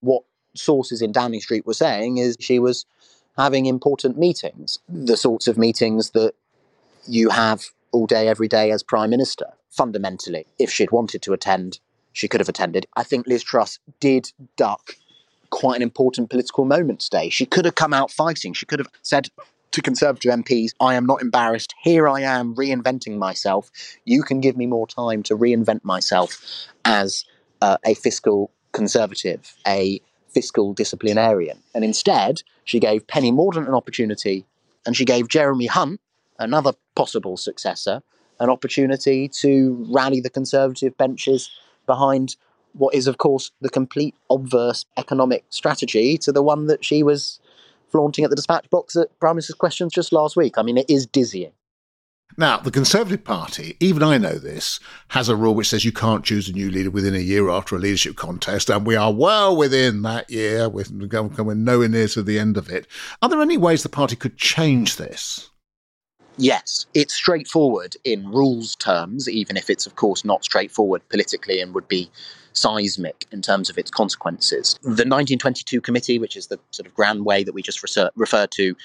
What 0.00 0.24
sources 0.54 1.02
in 1.02 1.12
Downing 1.12 1.40
Street 1.40 1.66
were 1.66 1.74
saying 1.74 2.18
is 2.18 2.36
she 2.40 2.58
was 2.58 2.84
having 3.36 3.66
important 3.66 4.18
meetings, 4.18 4.78
the 4.88 5.16
sorts 5.16 5.48
of 5.48 5.56
meetings 5.56 6.10
that 6.10 6.34
you 7.06 7.30
have 7.30 7.64
all 7.92 8.06
day, 8.06 8.28
every 8.28 8.48
day 8.48 8.70
as 8.70 8.82
Prime 8.82 9.10
Minister. 9.10 9.46
Fundamentally, 9.70 10.46
if 10.58 10.70
she'd 10.70 10.90
wanted 10.90 11.22
to 11.22 11.32
attend, 11.32 11.78
she 12.12 12.28
could 12.28 12.40
have 12.40 12.48
attended. 12.48 12.86
I 12.94 13.02
think 13.02 13.26
Liz 13.26 13.42
Truss 13.42 13.78
did 14.00 14.32
duck 14.56 14.96
quite 15.50 15.76
an 15.76 15.82
important 15.82 16.30
political 16.30 16.64
moment 16.64 17.00
today. 17.00 17.28
She 17.28 17.46
could 17.46 17.64
have 17.64 17.74
come 17.74 17.92
out 17.92 18.10
fighting. 18.10 18.52
She 18.52 18.66
could 18.66 18.78
have 18.78 18.88
said 19.02 19.28
to 19.72 19.82
Conservative 19.82 20.32
MPs, 20.32 20.72
I 20.80 20.94
am 20.94 21.06
not 21.06 21.22
embarrassed. 21.22 21.74
Here 21.82 22.08
I 22.08 22.20
am 22.20 22.54
reinventing 22.54 23.18
myself. 23.18 23.70
You 24.04 24.22
can 24.22 24.40
give 24.40 24.56
me 24.56 24.66
more 24.66 24.86
time 24.86 25.22
to 25.24 25.36
reinvent 25.36 25.84
myself 25.84 26.68
as 26.84 27.24
uh, 27.60 27.78
a 27.84 27.94
fiscal 27.94 28.50
conservative, 28.72 29.54
a 29.66 30.00
fiscal 30.28 30.72
disciplinarian. 30.72 31.58
And 31.74 31.84
instead, 31.84 32.42
she 32.64 32.80
gave 32.80 33.06
Penny 33.06 33.32
Mordaunt 33.32 33.68
an 33.68 33.74
opportunity 33.74 34.46
and 34.86 34.96
she 34.96 35.04
gave 35.04 35.28
Jeremy 35.28 35.66
Hunt, 35.66 36.00
another 36.38 36.72
possible 36.94 37.36
successor, 37.36 38.02
an 38.40 38.50
opportunity 38.50 39.28
to 39.28 39.86
rally 39.88 40.20
the 40.20 40.30
Conservative 40.30 40.96
benches 40.96 41.50
behind 41.86 42.36
what 42.72 42.94
is, 42.94 43.06
of 43.06 43.18
course, 43.18 43.50
the 43.60 43.68
complete 43.68 44.14
obverse 44.30 44.86
economic 44.96 45.44
strategy 45.50 46.16
to 46.18 46.32
the 46.32 46.42
one 46.42 46.66
that 46.66 46.84
she 46.84 47.02
was 47.02 47.38
flaunting 47.92 48.24
at 48.24 48.30
the 48.30 48.36
dispatch 48.36 48.68
box 48.70 48.96
at 48.96 49.16
Prime 49.20 49.36
Minister's 49.36 49.54
questions 49.54 49.92
just 49.92 50.12
last 50.12 50.36
week. 50.36 50.58
I 50.58 50.62
mean, 50.62 50.78
it 50.78 50.88
is 50.88 51.06
dizzying. 51.06 51.52
Now, 52.38 52.56
the 52.56 52.70
Conservative 52.70 53.24
Party, 53.24 53.76
even 53.78 54.02
I 54.02 54.16
know 54.16 54.32
this, 54.32 54.80
has 55.08 55.28
a 55.28 55.36
rule 55.36 55.54
which 55.54 55.68
says 55.68 55.84
you 55.84 55.92
can't 55.92 56.24
choose 56.24 56.48
a 56.48 56.52
new 56.52 56.70
leader 56.70 56.90
within 56.90 57.14
a 57.14 57.18
year 57.18 57.50
after 57.50 57.76
a 57.76 57.78
leadership 57.78 58.16
contest, 58.16 58.70
and 58.70 58.86
we 58.86 58.96
are 58.96 59.12
well 59.12 59.54
within 59.54 60.00
that 60.02 60.30
year. 60.30 60.66
We're, 60.66 60.86
we're 60.90 61.54
nowhere 61.54 61.88
near 61.88 62.08
to 62.08 62.22
the 62.22 62.38
end 62.38 62.56
of 62.56 62.70
it. 62.70 62.86
Are 63.20 63.28
there 63.28 63.42
any 63.42 63.58
ways 63.58 63.82
the 63.82 63.90
party 63.90 64.16
could 64.16 64.38
change 64.38 64.96
this? 64.96 65.50
Yes, 66.38 66.86
it's 66.94 67.12
straightforward 67.12 67.96
in 68.04 68.30
rules 68.30 68.76
terms, 68.76 69.28
even 69.28 69.58
if 69.58 69.68
it's, 69.68 69.86
of 69.86 69.96
course, 69.96 70.24
not 70.24 70.42
straightforward 70.42 71.06
politically 71.10 71.60
and 71.60 71.74
would 71.74 71.88
be 71.88 72.10
seismic 72.52 73.26
in 73.32 73.42
terms 73.42 73.70
of 73.70 73.78
its 73.78 73.90
consequences. 73.90 74.78
The 74.82 74.88
1922 74.88 75.80
committee, 75.80 76.18
which 76.18 76.36
is 76.36 76.48
the 76.48 76.58
sort 76.70 76.86
of 76.86 76.94
grand 76.94 77.24
way 77.24 77.44
that 77.44 77.52
we 77.54 77.62
just 77.62 77.82
refer, 77.82 78.46
to 78.46 78.76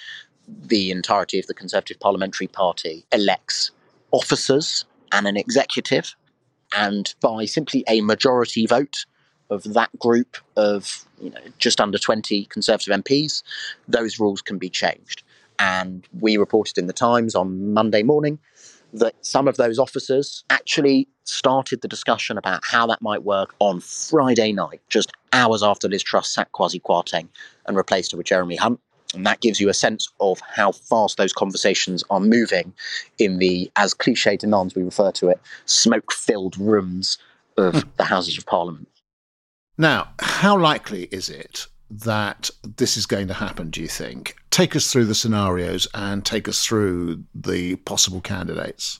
the 0.48 0.92
entirety 0.92 1.40
of 1.40 1.48
the 1.48 1.54
Conservative 1.54 2.00
Parliamentary 2.00 2.48
Party, 2.48 3.06
elects 3.12 3.72
officers 4.12 4.86
and 5.12 5.28
an 5.28 5.38
executive, 5.38 6.16
and 6.76 7.14
by 7.22 7.46
simply 7.46 7.84
a 7.88 8.02
majority 8.02 8.66
vote 8.66 9.06
of 9.50 9.64
that 9.74 9.90
group 10.00 10.38
of 10.56 11.06
you 11.22 11.30
know 11.30 11.40
just 11.58 11.80
under 11.80 11.98
20 11.98 12.46
Conservative 12.46 12.94
MPs, 12.94 13.44
those 13.88 14.20
rules 14.20 14.42
can 14.42 14.58
be 14.58 14.70
changed. 14.70 15.24
And 15.60 16.08
we 16.20 16.38
reported 16.38 16.78
in 16.78 16.88
the 16.88 16.94
Times 16.94 17.34
on 17.34 17.74
Monday 17.74 18.04
morning 18.04 18.40
that 18.94 19.14
some 19.22 19.48
of 19.48 19.58
those 19.58 19.80
officers 19.80 20.44
actually 20.50 21.08
started 21.24 21.82
the 21.82 21.88
discussion 21.88 22.38
about 22.38 22.64
how 22.64 22.88
that 22.88 23.02
might 23.02 23.24
work 23.24 23.54
on 23.60 23.82
Friday 23.82 24.52
night, 24.52 24.82
just 24.90 25.12
hours 25.34 25.62
after 25.62 25.88
Liz 25.88 26.04
Truss 26.04 26.30
sacked 26.30 26.54
Kwasi 26.54 26.82
Kwarteng 26.82 27.28
and 27.66 27.78
replaced 27.78 28.12
her 28.12 28.18
with 28.18 28.28
Jeremy 28.28 28.56
Hunt. 28.56 28.80
And 29.14 29.26
that 29.26 29.40
gives 29.40 29.60
you 29.60 29.70
a 29.70 29.74
sense 29.74 30.10
of 30.20 30.40
how 30.42 30.72
fast 30.74 31.18
those 31.18 31.32
conversations 31.32 32.04
are 32.10 32.20
moving 32.20 32.74
in 33.18 33.40
the, 33.40 33.72
as 33.78 33.94
cliche 33.94 34.36
demands 34.36 34.76
we 34.76 34.84
refer 34.84 35.12
to 35.14 35.30
it, 35.30 35.40
smoke 35.66 36.12
filled 36.12 36.58
rooms 36.58 37.18
of 37.58 37.76
hmm. 37.76 37.90
the 37.98 38.04
Houses 38.04 38.38
of 38.38 38.46
Parliament. 38.46 38.88
Now, 39.78 40.10
how 40.20 40.58
likely 40.58 41.04
is 41.12 41.30
it 41.30 41.68
that 41.90 42.50
this 42.64 42.98
is 42.98 43.06
going 43.06 43.28
to 43.28 43.34
happen, 43.34 43.70
do 43.70 43.82
you 43.82 43.88
think? 43.88 44.36
Take 44.52 44.76
us 44.76 44.92
through 44.92 45.06
the 45.06 45.16
scenarios 45.16 45.88
and 45.94 46.26
take 46.26 46.48
us 46.48 46.64
through 46.64 47.24
the 47.34 47.76
possible 47.78 48.22
candidates. 48.22 49.00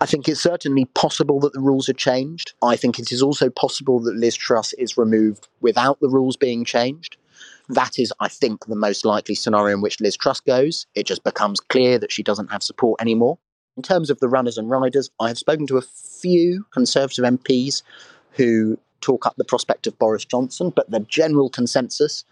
I 0.00 0.06
think 0.06 0.28
it's 0.28 0.40
certainly 0.40 0.86
possible 0.86 1.40
that 1.40 1.52
the 1.52 1.60
rules 1.60 1.88
are 1.88 1.94
changed. 1.94 2.52
I 2.62 2.76
think 2.76 2.98
it 2.98 3.12
is 3.12 3.22
also 3.22 3.48
possible 3.48 4.00
that 4.00 4.16
Liz 4.16 4.34
Truss 4.34 4.72
is 4.74 4.98
removed 4.98 5.48
without 5.60 6.00
the 6.00 6.08
rules 6.08 6.36
being 6.36 6.64
changed. 6.64 7.16
That 7.68 7.98
is, 7.98 8.12
I 8.20 8.28
think, 8.28 8.66
the 8.66 8.76
most 8.76 9.04
likely 9.04 9.34
scenario 9.34 9.74
in 9.74 9.82
which 9.82 10.00
Liz 10.00 10.16
Truss 10.16 10.40
goes. 10.40 10.86
It 10.94 11.06
just 11.06 11.24
becomes 11.24 11.60
clear 11.60 11.98
that 11.98 12.12
she 12.12 12.22
doesn't 12.22 12.50
have 12.50 12.62
support 12.62 13.00
anymore. 13.00 13.38
In 13.76 13.82
terms 13.82 14.10
of 14.10 14.20
the 14.20 14.28
runners 14.28 14.58
and 14.58 14.68
riders, 14.68 15.10
I 15.20 15.28
have 15.28 15.38
spoken 15.38 15.66
to 15.68 15.78
a 15.78 15.82
few 15.82 16.66
Conservative 16.72 17.24
MPs 17.24 17.82
who 18.32 18.78
talk 19.04 19.26
up 19.26 19.36
the 19.36 19.44
prospect 19.44 19.86
of 19.86 19.98
Boris 19.98 20.24
Johnson, 20.24 20.72
but 20.74 20.90
the 20.90 21.00
general 21.00 21.50
consensus 21.50 22.24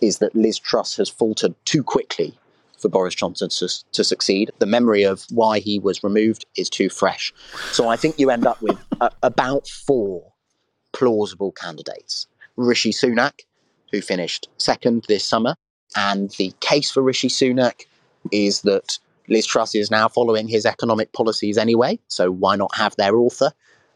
is 0.00 0.18
that 0.18 0.34
Liz 0.34 0.58
Truss 0.58 0.96
has 0.96 1.08
faltered 1.08 1.54
too 1.64 1.82
quickly 1.82 2.38
for 2.78 2.88
Boris 2.88 3.14
Johnson 3.14 3.48
to, 3.48 3.68
to, 3.92 4.04
succeed. 4.04 4.52
The 4.60 4.66
memory 4.66 5.02
of 5.02 5.24
why 5.30 5.58
he 5.58 5.80
was 5.80 6.04
removed 6.04 6.46
is 6.56 6.70
too 6.70 6.88
fresh. 6.88 7.32
So 7.72 7.88
I 7.88 7.96
think 7.96 8.18
you 8.18 8.30
end 8.30 8.46
up 8.46 8.62
with 8.62 8.78
a, 9.00 9.10
about 9.22 9.66
four 9.66 10.32
plausible 10.92 11.52
candidates. 11.52 12.26
Rishi 12.56 12.92
Sunak, 12.92 13.40
who 13.90 14.00
finished 14.00 14.48
second 14.58 15.04
this 15.08 15.24
summer. 15.24 15.56
And 15.96 16.30
the 16.38 16.52
case 16.60 16.90
for 16.90 17.02
Rishi 17.02 17.28
Sunak 17.28 17.86
is 18.30 18.62
that 18.62 18.98
Liz 19.28 19.46
Truss 19.46 19.74
is 19.74 19.90
now 19.90 20.08
following 20.08 20.48
his 20.48 20.66
economic 20.66 21.12
policies 21.12 21.58
anyway. 21.58 21.98
So 22.08 22.30
why 22.30 22.56
not 22.56 22.74
have 22.76 22.94
their 22.96 23.16
author 23.16 23.52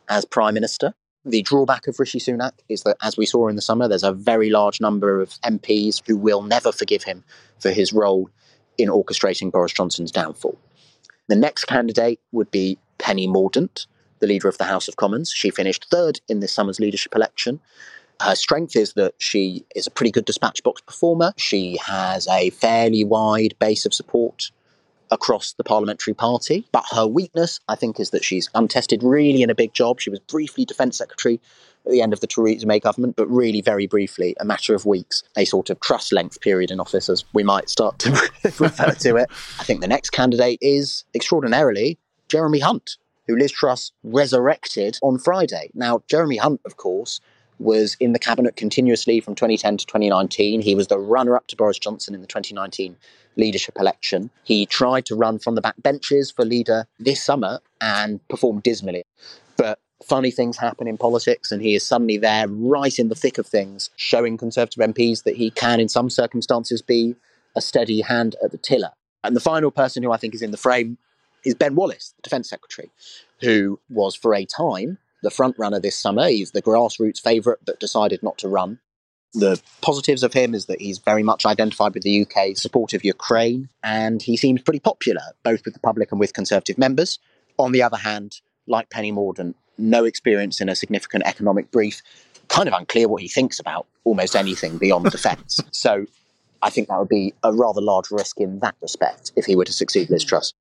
as 0.08 0.24
Prime 0.24 0.54
Minister? 0.54 0.94
The 1.24 1.42
drawback 1.42 1.86
of 1.86 2.00
Rishi 2.00 2.18
Sunak 2.18 2.52
is 2.68 2.82
that, 2.82 2.96
as 3.00 3.16
we 3.16 3.26
saw 3.26 3.46
in 3.46 3.54
the 3.54 3.62
summer, 3.62 3.86
there's 3.86 4.02
a 4.02 4.12
very 4.12 4.50
large 4.50 4.80
number 4.80 5.20
of 5.20 5.30
MPs 5.42 6.02
who 6.04 6.16
will 6.16 6.42
never 6.42 6.72
forgive 6.72 7.04
him 7.04 7.22
for 7.60 7.70
his 7.70 7.92
role 7.92 8.28
in 8.76 8.88
orchestrating 8.88 9.52
Boris 9.52 9.72
Johnson's 9.72 10.10
downfall. 10.10 10.58
The 11.28 11.36
next 11.36 11.66
candidate 11.66 12.18
would 12.32 12.50
be 12.50 12.76
Penny 12.98 13.28
Mordaunt, 13.28 13.86
the 14.18 14.26
leader 14.26 14.48
of 14.48 14.58
the 14.58 14.64
House 14.64 14.88
of 14.88 14.96
Commons. 14.96 15.30
She 15.30 15.50
finished 15.50 15.86
third 15.90 16.20
in 16.28 16.40
this 16.40 16.52
summer's 16.52 16.80
leadership 16.80 17.14
election. 17.14 17.60
Her 18.20 18.34
strength 18.34 18.74
is 18.74 18.94
that 18.94 19.14
she 19.18 19.64
is 19.76 19.86
a 19.86 19.92
pretty 19.92 20.10
good 20.10 20.24
dispatch 20.24 20.62
box 20.64 20.80
performer. 20.80 21.34
She 21.36 21.78
has 21.86 22.26
a 22.26 22.50
fairly 22.50 23.04
wide 23.04 23.54
base 23.60 23.86
of 23.86 23.94
support 23.94 24.50
across 25.12 25.52
the 25.52 25.62
parliamentary 25.62 26.14
party. 26.14 26.66
But 26.72 26.84
her 26.90 27.06
weakness, 27.06 27.60
I 27.68 27.76
think, 27.76 28.00
is 28.00 28.10
that 28.10 28.24
she's 28.24 28.48
untested 28.54 29.02
really 29.02 29.42
in 29.42 29.50
a 29.50 29.54
big 29.54 29.74
job. 29.74 30.00
She 30.00 30.10
was 30.10 30.18
briefly 30.18 30.64
defence 30.64 30.98
secretary 30.98 31.40
at 31.84 31.92
the 31.92 32.00
end 32.00 32.12
of 32.12 32.20
the 32.20 32.26
Theresa 32.26 32.66
May 32.66 32.80
government, 32.80 33.16
but 33.16 33.28
really 33.28 33.60
very 33.60 33.86
briefly, 33.86 34.34
a 34.40 34.44
matter 34.44 34.74
of 34.74 34.86
weeks, 34.86 35.22
a 35.36 35.44
sort 35.44 35.68
of 35.68 35.80
Truss 35.80 36.12
length 36.12 36.40
period 36.40 36.70
in 36.70 36.80
office, 36.80 37.08
as 37.08 37.24
we 37.34 37.42
might 37.42 37.68
start 37.68 37.98
to 38.00 38.10
refer 38.44 38.92
to 38.92 39.16
it. 39.16 39.28
I 39.60 39.64
think 39.64 39.80
the 39.80 39.88
next 39.88 40.10
candidate 40.10 40.58
is 40.62 41.04
extraordinarily 41.14 41.98
Jeremy 42.28 42.60
Hunt, 42.60 42.96
who 43.26 43.36
Liz 43.36 43.52
Truss 43.52 43.92
resurrected 44.02 44.98
on 45.02 45.18
Friday. 45.18 45.70
Now, 45.74 46.02
Jeremy 46.08 46.38
Hunt, 46.38 46.60
of 46.64 46.76
course, 46.76 47.20
was 47.58 47.96
in 48.00 48.12
the 48.12 48.18
cabinet 48.18 48.56
continuously 48.56 49.20
from 49.20 49.34
2010 49.34 49.78
to 49.78 49.86
2019. 49.86 50.62
He 50.62 50.74
was 50.74 50.88
the 50.88 50.98
runner 50.98 51.36
up 51.36 51.46
to 51.48 51.56
Boris 51.56 51.78
Johnson 51.78 52.14
in 52.14 52.20
the 52.20 52.26
2019 52.26 52.96
leadership 53.36 53.76
election. 53.78 54.30
He 54.44 54.66
tried 54.66 55.06
to 55.06 55.16
run 55.16 55.38
from 55.38 55.54
the 55.54 55.60
back 55.60 55.74
benches 55.82 56.30
for 56.30 56.44
leader 56.44 56.86
this 56.98 57.22
summer 57.22 57.60
and 57.80 58.26
performed 58.28 58.62
dismally. 58.62 59.04
But 59.56 59.78
funny 60.04 60.30
things 60.30 60.56
happen 60.56 60.86
in 60.86 60.98
politics, 60.98 61.52
and 61.52 61.62
he 61.62 61.74
is 61.74 61.84
suddenly 61.84 62.18
there, 62.18 62.48
right 62.48 62.98
in 62.98 63.08
the 63.08 63.14
thick 63.14 63.38
of 63.38 63.46
things, 63.46 63.90
showing 63.96 64.36
Conservative 64.36 64.82
MPs 64.82 65.24
that 65.24 65.36
he 65.36 65.50
can, 65.50 65.80
in 65.80 65.88
some 65.88 66.10
circumstances, 66.10 66.82
be 66.82 67.14
a 67.56 67.60
steady 67.60 68.00
hand 68.00 68.36
at 68.42 68.50
the 68.50 68.58
tiller. 68.58 68.90
And 69.24 69.36
the 69.36 69.40
final 69.40 69.70
person 69.70 70.02
who 70.02 70.12
I 70.12 70.16
think 70.16 70.34
is 70.34 70.42
in 70.42 70.50
the 70.50 70.56
frame 70.56 70.98
is 71.44 71.54
Ben 71.54 71.74
Wallace, 71.74 72.12
the 72.16 72.22
Defence 72.22 72.48
Secretary, 72.48 72.90
who 73.40 73.78
was 73.88 74.14
for 74.14 74.34
a 74.34 74.44
time 74.44 74.98
the 75.22 75.30
front 75.30 75.56
runner 75.58 75.78
this 75.78 75.96
summer. 75.96 76.28
He's 76.28 76.50
the 76.50 76.62
grassroots 76.62 77.20
favourite 77.20 77.60
but 77.64 77.80
decided 77.80 78.22
not 78.22 78.38
to 78.38 78.48
run. 78.48 78.80
The 79.34 79.60
positives 79.80 80.22
of 80.22 80.32
him 80.32 80.54
is 80.54 80.66
that 80.66 80.80
he's 80.80 80.98
very 80.98 81.22
much 81.22 81.46
identified 81.46 81.94
with 81.94 82.02
the 82.02 82.22
UK 82.22 82.56
support 82.56 82.92
of 82.92 83.04
Ukraine, 83.04 83.68
and 83.82 84.20
he 84.20 84.36
seems 84.36 84.60
pretty 84.60 84.80
popular, 84.80 85.22
both 85.42 85.64
with 85.64 85.74
the 85.74 85.80
public 85.80 86.12
and 86.12 86.20
with 86.20 86.34
Conservative 86.34 86.76
members. 86.76 87.18
On 87.58 87.72
the 87.72 87.82
other 87.82 87.96
hand, 87.96 88.40
like 88.66 88.90
Penny 88.90 89.10
Mordaunt, 89.10 89.54
no 89.78 90.04
experience 90.04 90.60
in 90.60 90.68
a 90.68 90.76
significant 90.76 91.24
economic 91.26 91.70
brief, 91.70 92.02
kind 92.48 92.68
of 92.68 92.74
unclear 92.74 93.08
what 93.08 93.22
he 93.22 93.28
thinks 93.28 93.58
about 93.58 93.86
almost 94.04 94.36
anything 94.36 94.76
beyond 94.76 95.04
defence. 95.10 95.60
So 95.70 96.06
I 96.60 96.70
think 96.70 96.88
that 96.88 96.98
would 96.98 97.08
be 97.08 97.34
a 97.42 97.52
rather 97.52 97.80
large 97.80 98.10
risk 98.10 98.38
in 98.38 98.60
that 98.60 98.74
respect 98.82 99.32
if 99.36 99.46
he 99.46 99.56
were 99.56 99.64
to 99.64 99.72
succeed 99.72 100.10
Liz 100.10 100.24
Truss. 100.24 100.52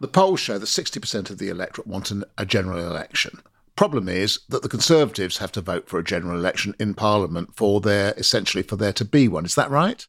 The 0.00 0.08
polls 0.08 0.40
show 0.40 0.58
that 0.58 0.66
60% 0.66 1.30
of 1.30 1.38
the 1.38 1.48
electorate 1.48 1.86
want 1.86 2.10
an, 2.10 2.24
a 2.36 2.44
general 2.44 2.86
election. 2.86 3.40
Problem 3.76 4.08
is 4.08 4.40
that 4.48 4.62
the 4.62 4.68
Conservatives 4.68 5.36
have 5.38 5.52
to 5.52 5.60
vote 5.60 5.88
for 5.88 5.98
a 5.98 6.04
general 6.04 6.38
election 6.38 6.74
in 6.80 6.94
Parliament 6.94 7.54
for 7.54 7.80
there, 7.80 8.14
essentially, 8.16 8.62
for 8.62 8.76
there 8.76 8.94
to 8.94 9.04
be 9.04 9.28
one. 9.28 9.44
Is 9.44 9.54
that 9.54 9.70
right? 9.70 10.06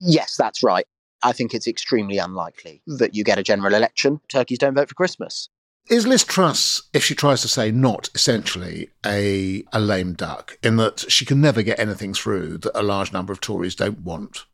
Yes, 0.00 0.36
that's 0.36 0.62
right. 0.62 0.86
I 1.24 1.32
think 1.32 1.52
it's 1.52 1.66
extremely 1.66 2.18
unlikely 2.18 2.80
that 2.86 3.16
you 3.16 3.24
get 3.24 3.38
a 3.38 3.42
general 3.42 3.74
election. 3.74 4.20
Turkeys 4.28 4.58
don't 4.58 4.76
vote 4.76 4.88
for 4.88 4.94
Christmas. 4.94 5.48
Is 5.90 6.06
Liz 6.06 6.22
Truss, 6.22 6.82
if 6.92 7.02
she 7.02 7.14
tries 7.14 7.42
to 7.42 7.48
say 7.48 7.72
not 7.72 8.08
essentially 8.14 8.90
a, 9.04 9.64
a 9.72 9.80
lame 9.80 10.12
duck, 10.12 10.58
in 10.62 10.76
that 10.76 11.10
she 11.10 11.24
can 11.24 11.40
never 11.40 11.62
get 11.62 11.78
anything 11.80 12.14
through 12.14 12.58
that 12.58 12.78
a 12.78 12.82
large 12.82 13.12
number 13.12 13.32
of 13.32 13.40
Tories 13.40 13.74
don't 13.74 14.00
want? 14.00 14.44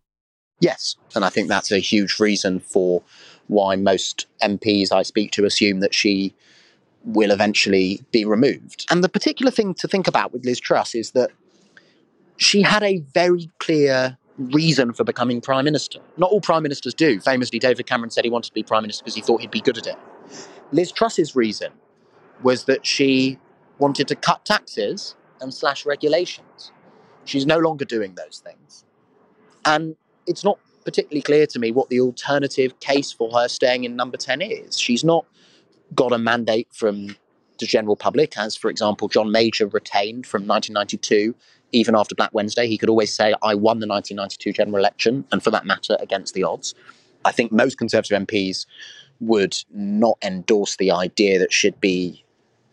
Yes, 0.60 0.96
and 1.14 1.24
I 1.24 1.28
think 1.28 1.48
that's 1.48 1.72
a 1.72 1.78
huge 1.78 2.18
reason 2.20 2.60
for 2.60 3.02
why 3.48 3.76
most 3.76 4.26
MPs 4.42 4.92
I 4.92 5.02
speak 5.02 5.32
to 5.32 5.44
assume 5.44 5.80
that 5.80 5.92
she 5.92 6.34
will 7.04 7.30
eventually 7.30 8.02
be 8.10 8.24
removed. 8.24 8.86
And 8.90 9.04
the 9.04 9.08
particular 9.08 9.50
thing 9.50 9.74
to 9.74 9.88
think 9.88 10.08
about 10.08 10.32
with 10.32 10.44
Liz 10.44 10.60
Truss 10.60 10.94
is 10.94 11.12
that 11.12 11.30
she 12.36 12.62
had 12.62 12.82
a 12.82 12.98
very 13.12 13.50
clear 13.58 14.18
reason 14.38 14.92
for 14.92 15.04
becoming 15.04 15.40
prime 15.40 15.64
minister. 15.64 16.00
Not 16.16 16.30
all 16.30 16.40
prime 16.40 16.62
ministers 16.62 16.94
do. 16.94 17.20
Famously, 17.20 17.58
David 17.58 17.86
Cameron 17.86 18.10
said 18.10 18.24
he 18.24 18.30
wanted 18.30 18.48
to 18.48 18.54
be 18.54 18.62
prime 18.62 18.82
minister 18.82 19.04
because 19.04 19.14
he 19.14 19.20
thought 19.20 19.40
he'd 19.40 19.50
be 19.50 19.60
good 19.60 19.78
at 19.78 19.86
it. 19.86 19.96
Liz 20.72 20.90
Truss's 20.90 21.36
reason 21.36 21.72
was 22.42 22.64
that 22.64 22.84
she 22.84 23.38
wanted 23.78 24.08
to 24.08 24.16
cut 24.16 24.44
taxes 24.44 25.14
and 25.40 25.52
slash 25.52 25.86
regulations. 25.86 26.72
She's 27.24 27.46
no 27.46 27.58
longer 27.58 27.84
doing 27.84 28.14
those 28.14 28.42
things. 28.44 28.84
And 29.64 29.96
it's 30.26 30.44
not 30.44 30.58
particularly 30.84 31.22
clear 31.22 31.46
to 31.46 31.58
me 31.58 31.70
what 31.70 31.88
the 31.88 32.00
alternative 32.00 32.78
case 32.80 33.12
for 33.12 33.30
her 33.32 33.48
staying 33.48 33.84
in 33.84 33.96
number 33.96 34.16
10 34.16 34.42
is. 34.42 34.78
She's 34.78 35.04
not 35.04 35.26
got 35.94 36.12
a 36.12 36.18
mandate 36.18 36.68
from 36.72 37.16
the 37.58 37.66
general 37.66 37.96
public, 37.96 38.36
as, 38.36 38.56
for 38.56 38.68
example, 38.68 39.08
John 39.08 39.30
Major 39.30 39.66
retained 39.66 40.26
from 40.26 40.46
1992. 40.46 41.34
Even 41.72 41.94
after 41.94 42.14
Black 42.14 42.30
Wednesday, 42.32 42.66
he 42.66 42.78
could 42.78 42.88
always 42.88 43.12
say, 43.12 43.34
I 43.42 43.54
won 43.54 43.80
the 43.80 43.86
1992 43.86 44.52
general 44.52 44.76
election, 44.76 45.24
and 45.32 45.42
for 45.42 45.50
that 45.50 45.66
matter, 45.66 45.96
against 46.00 46.34
the 46.34 46.44
odds. 46.44 46.74
I 47.24 47.32
think 47.32 47.52
most 47.52 47.78
Conservative 47.78 48.26
MPs 48.26 48.66
would 49.20 49.56
not 49.72 50.18
endorse 50.22 50.76
the 50.76 50.90
idea 50.90 51.38
that 51.38 51.52
she'd 51.52 51.80
be 51.80 52.24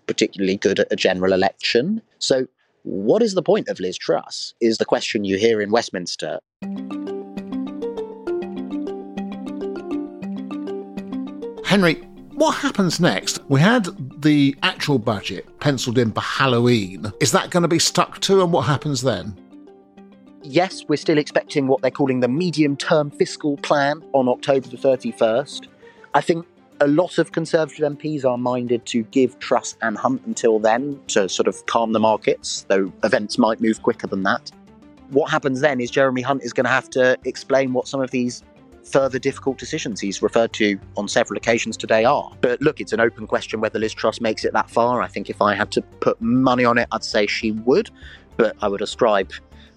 particularly 0.07 0.57
good 0.57 0.79
at 0.79 0.91
a 0.91 0.95
general 0.95 1.34
election. 1.34 2.01
So, 2.19 2.47
what 2.84 3.21
is 3.21 3.36
the 3.36 3.43
point 3.43 3.69
of 3.69 3.79
Liz 3.79 3.97
Truss? 3.97 4.53
Is 4.60 4.77
the 4.77 4.86
question 4.86 5.23
you 5.23 5.38
hear 5.38 5.62
in 5.62 5.71
Westminster. 5.71 6.39
Henry, 11.63 12.03
what 12.41 12.56
happens 12.56 12.99
next? 12.99 13.38
We 13.49 13.60
had 13.60 13.88
the 14.23 14.56
actual 14.63 14.97
budget 14.97 15.60
penciled 15.60 15.99
in 15.99 16.12
for 16.12 16.21
Halloween. 16.21 17.13
Is 17.19 17.32
that 17.34 17.51
going 17.51 17.62
to 17.62 17.69
be 17.69 17.77
stuck 17.77 18.19
to, 18.21 18.41
and 18.41 18.51
what 18.51 18.63
happens 18.63 19.04
then? 19.04 19.39
Yes, 20.41 20.84
we're 20.88 20.95
still 20.95 21.19
expecting 21.19 21.67
what 21.67 21.84
they're 21.84 21.91
calling 21.91 22.19
the 22.19 22.27
medium 22.27 22.75
term 22.75 23.12
fiscal 23.12 23.58
plan 23.58 24.01
on 24.13 24.27
October 24.27 24.67
the 24.69 24.77
31st. 24.77 25.67
I 26.15 26.21
think 26.21 26.47
a 26.80 26.88
lot 26.88 27.19
of 27.19 27.32
Conservative 27.32 27.93
MPs 27.95 28.25
are 28.25 28.39
minded 28.39 28.88
to 28.88 29.04
give 29.04 29.38
Truss 29.38 29.77
and 29.84 29.95
Hunt 29.95 30.23
until 30.25 30.58
then 30.58 30.99
to 31.10 31.30
sort 31.30 31.47
of 31.47 31.63
calm 31.67 31.93
the 31.93 31.99
markets, 31.99 32.65
though 32.69 32.91
events 33.04 33.38
might 33.38 33.62
move 33.62 33.84
quicker 33.84 34.08
than 34.08 34.23
that. 34.23 34.49
What 35.12 35.30
happens 35.30 35.62
then 35.62 35.80
is 35.80 35.91
Jeremy 35.91 36.23
Hunt 36.23 36.41
is 36.41 36.54
going 36.54 36.65
to 36.65 36.71
have 36.71 36.89
to 36.89 37.19
explain 37.23 37.73
what 37.73 37.88
some 37.88 38.01
of 38.01 38.10
these 38.10 38.41
further 38.84 39.20
difficult 39.20 39.58
decisions 39.58 40.00
he's 40.00 40.22
referred 40.22 40.54
to 40.54 40.80
on 40.98 41.08
several 41.08 41.38
occasions 41.38 41.78
today 41.78 42.06
are. 42.06 42.32
But 42.41 42.62
look, 42.62 42.80
it's 42.82 42.94
an 42.94 43.00
open 43.00 43.28
question 43.28 43.62
whether 43.62 43.80
Liz 43.80 43.94
Truss 43.94 44.22
makes 44.22 44.44
it 44.44 44.54
that 44.54 44.70
far. 44.70 45.02
I 45.02 45.08
think 45.08 45.30
if 45.30 45.41
I 45.41 45.56
had 45.56 45.72
to 45.74 45.82
put 45.82 46.20
money 46.22 46.65
on 46.65 46.78
it, 46.78 46.88
I'd 46.91 47.04
say 47.04 47.28
she 47.28 47.52
would, 47.52 47.89
but 48.38 48.56
I 48.62 48.67
would 48.67 48.82
ascribe 48.82 49.32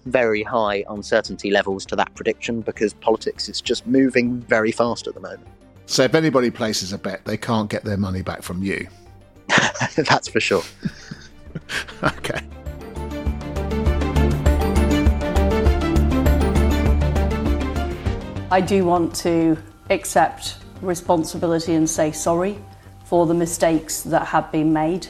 very 0.05 0.43
high 0.43 0.83
uncertainty 0.89 1.51
levels 1.51 1.85
to 1.87 1.95
that 1.95 2.13
prediction 2.15 2.61
because 2.61 2.93
politics 2.93 3.49
is 3.49 3.61
just 3.61 3.87
moving 3.87 4.39
very 4.41 4.71
fast 4.71 5.07
at 5.07 5.13
the 5.13 5.19
moment. 5.19 5.47
So 5.87 6.03
if 6.03 6.15
anybody 6.15 6.49
places 6.49 6.93
a 6.93 6.97
bet, 6.97 7.25
they 7.25 7.37
can't 7.37 7.69
get 7.69 7.83
their 7.83 7.97
money 7.97 8.21
back 8.21 8.41
from 8.41 8.63
you. 8.63 8.87
That's 9.95 10.27
for 10.27 10.39
sure. 10.39 10.63
okay. 12.03 12.41
I 18.51 18.61
do 18.61 18.85
want 18.85 19.15
to 19.17 19.57
accept 19.89 20.57
responsibility 20.81 21.73
and 21.73 21.89
say 21.89 22.11
sorry 22.11 22.59
for 23.03 23.25
the 23.25 23.33
mistakes 23.33 24.03
that 24.03 24.27
have 24.27 24.51
been 24.51 24.71
made. 24.71 25.07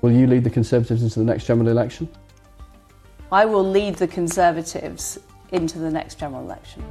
Will 0.00 0.12
you 0.12 0.28
lead 0.28 0.44
the 0.44 0.50
Conservatives 0.50 1.02
into 1.02 1.18
the 1.18 1.24
next 1.24 1.46
general 1.46 1.68
election? 1.68 2.08
I 3.32 3.46
will 3.46 3.68
lead 3.68 3.96
the 3.96 4.06
Conservatives 4.06 5.18
into 5.50 5.80
the 5.80 5.90
next 5.90 6.20
general 6.20 6.40
election. 6.40 6.84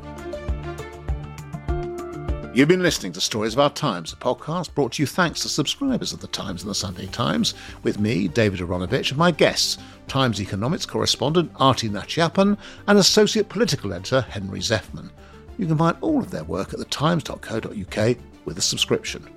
You've 2.53 2.67
been 2.67 2.83
listening 2.83 3.13
to 3.13 3.21
Stories 3.21 3.53
of 3.53 3.59
Our 3.59 3.69
Times, 3.69 4.11
a 4.11 4.17
podcast 4.17 4.73
brought 4.73 4.93
to 4.93 5.03
you 5.03 5.07
thanks 5.07 5.41
to 5.43 5.49
subscribers 5.49 6.11
of 6.11 6.19
the 6.19 6.27
Times 6.27 6.63
and 6.63 6.69
the 6.69 6.75
Sunday 6.75 7.05
Times, 7.05 7.53
with 7.83 7.97
me, 7.97 8.27
David 8.27 8.59
Aaronovitch, 8.59 9.11
and 9.11 9.17
my 9.17 9.31
guests, 9.31 9.77
Times 10.09 10.41
economics 10.41 10.85
correspondent 10.85 11.53
Arthi 11.53 11.89
Nachiappan 11.89 12.57
and 12.87 12.97
associate 12.97 13.47
political 13.47 13.93
editor 13.93 14.21
Henry 14.21 14.59
Zeffman. 14.59 15.11
You 15.57 15.67
can 15.67 15.77
find 15.77 15.97
all 16.01 16.19
of 16.19 16.31
their 16.31 16.43
work 16.43 16.73
at 16.73 16.79
thetimes.co.uk 16.79 18.17
with 18.45 18.57
a 18.57 18.61
subscription. 18.61 19.27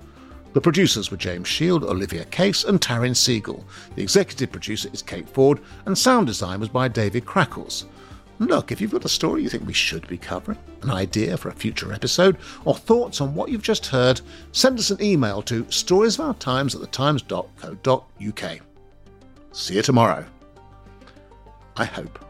The 0.52 0.60
producers 0.60 1.10
were 1.10 1.16
James 1.16 1.46
Shield, 1.46 1.84
Olivia 1.84 2.24
Case, 2.24 2.64
and 2.64 2.80
Taryn 2.80 3.16
Siegel. 3.16 3.64
The 3.94 4.02
executive 4.02 4.50
producer 4.50 4.90
is 4.92 5.00
Kate 5.02 5.28
Ford, 5.28 5.60
and 5.86 5.96
sound 5.96 6.26
design 6.26 6.58
was 6.58 6.68
by 6.68 6.88
David 6.88 7.24
Crackles. 7.24 7.86
Look, 8.40 8.72
if 8.72 8.80
you've 8.80 8.90
got 8.90 9.04
a 9.04 9.08
story 9.08 9.42
you 9.42 9.48
think 9.48 9.66
we 9.66 9.72
should 9.72 10.08
be 10.08 10.16
covering, 10.16 10.58
an 10.82 10.90
idea 10.90 11.36
for 11.36 11.50
a 11.50 11.54
future 11.54 11.92
episode, 11.92 12.38
or 12.64 12.74
thoughts 12.74 13.20
on 13.20 13.34
what 13.34 13.50
you've 13.50 13.62
just 13.62 13.86
heard, 13.86 14.22
send 14.52 14.78
us 14.78 14.90
an 14.90 15.02
email 15.02 15.42
to 15.42 15.64
storiesofourtimes 15.64 16.74
at 16.74 16.80
thetimes.co.uk. 16.80 18.60
See 19.52 19.74
you 19.74 19.82
tomorrow. 19.82 20.24
I 21.76 21.84
hope. 21.84 22.29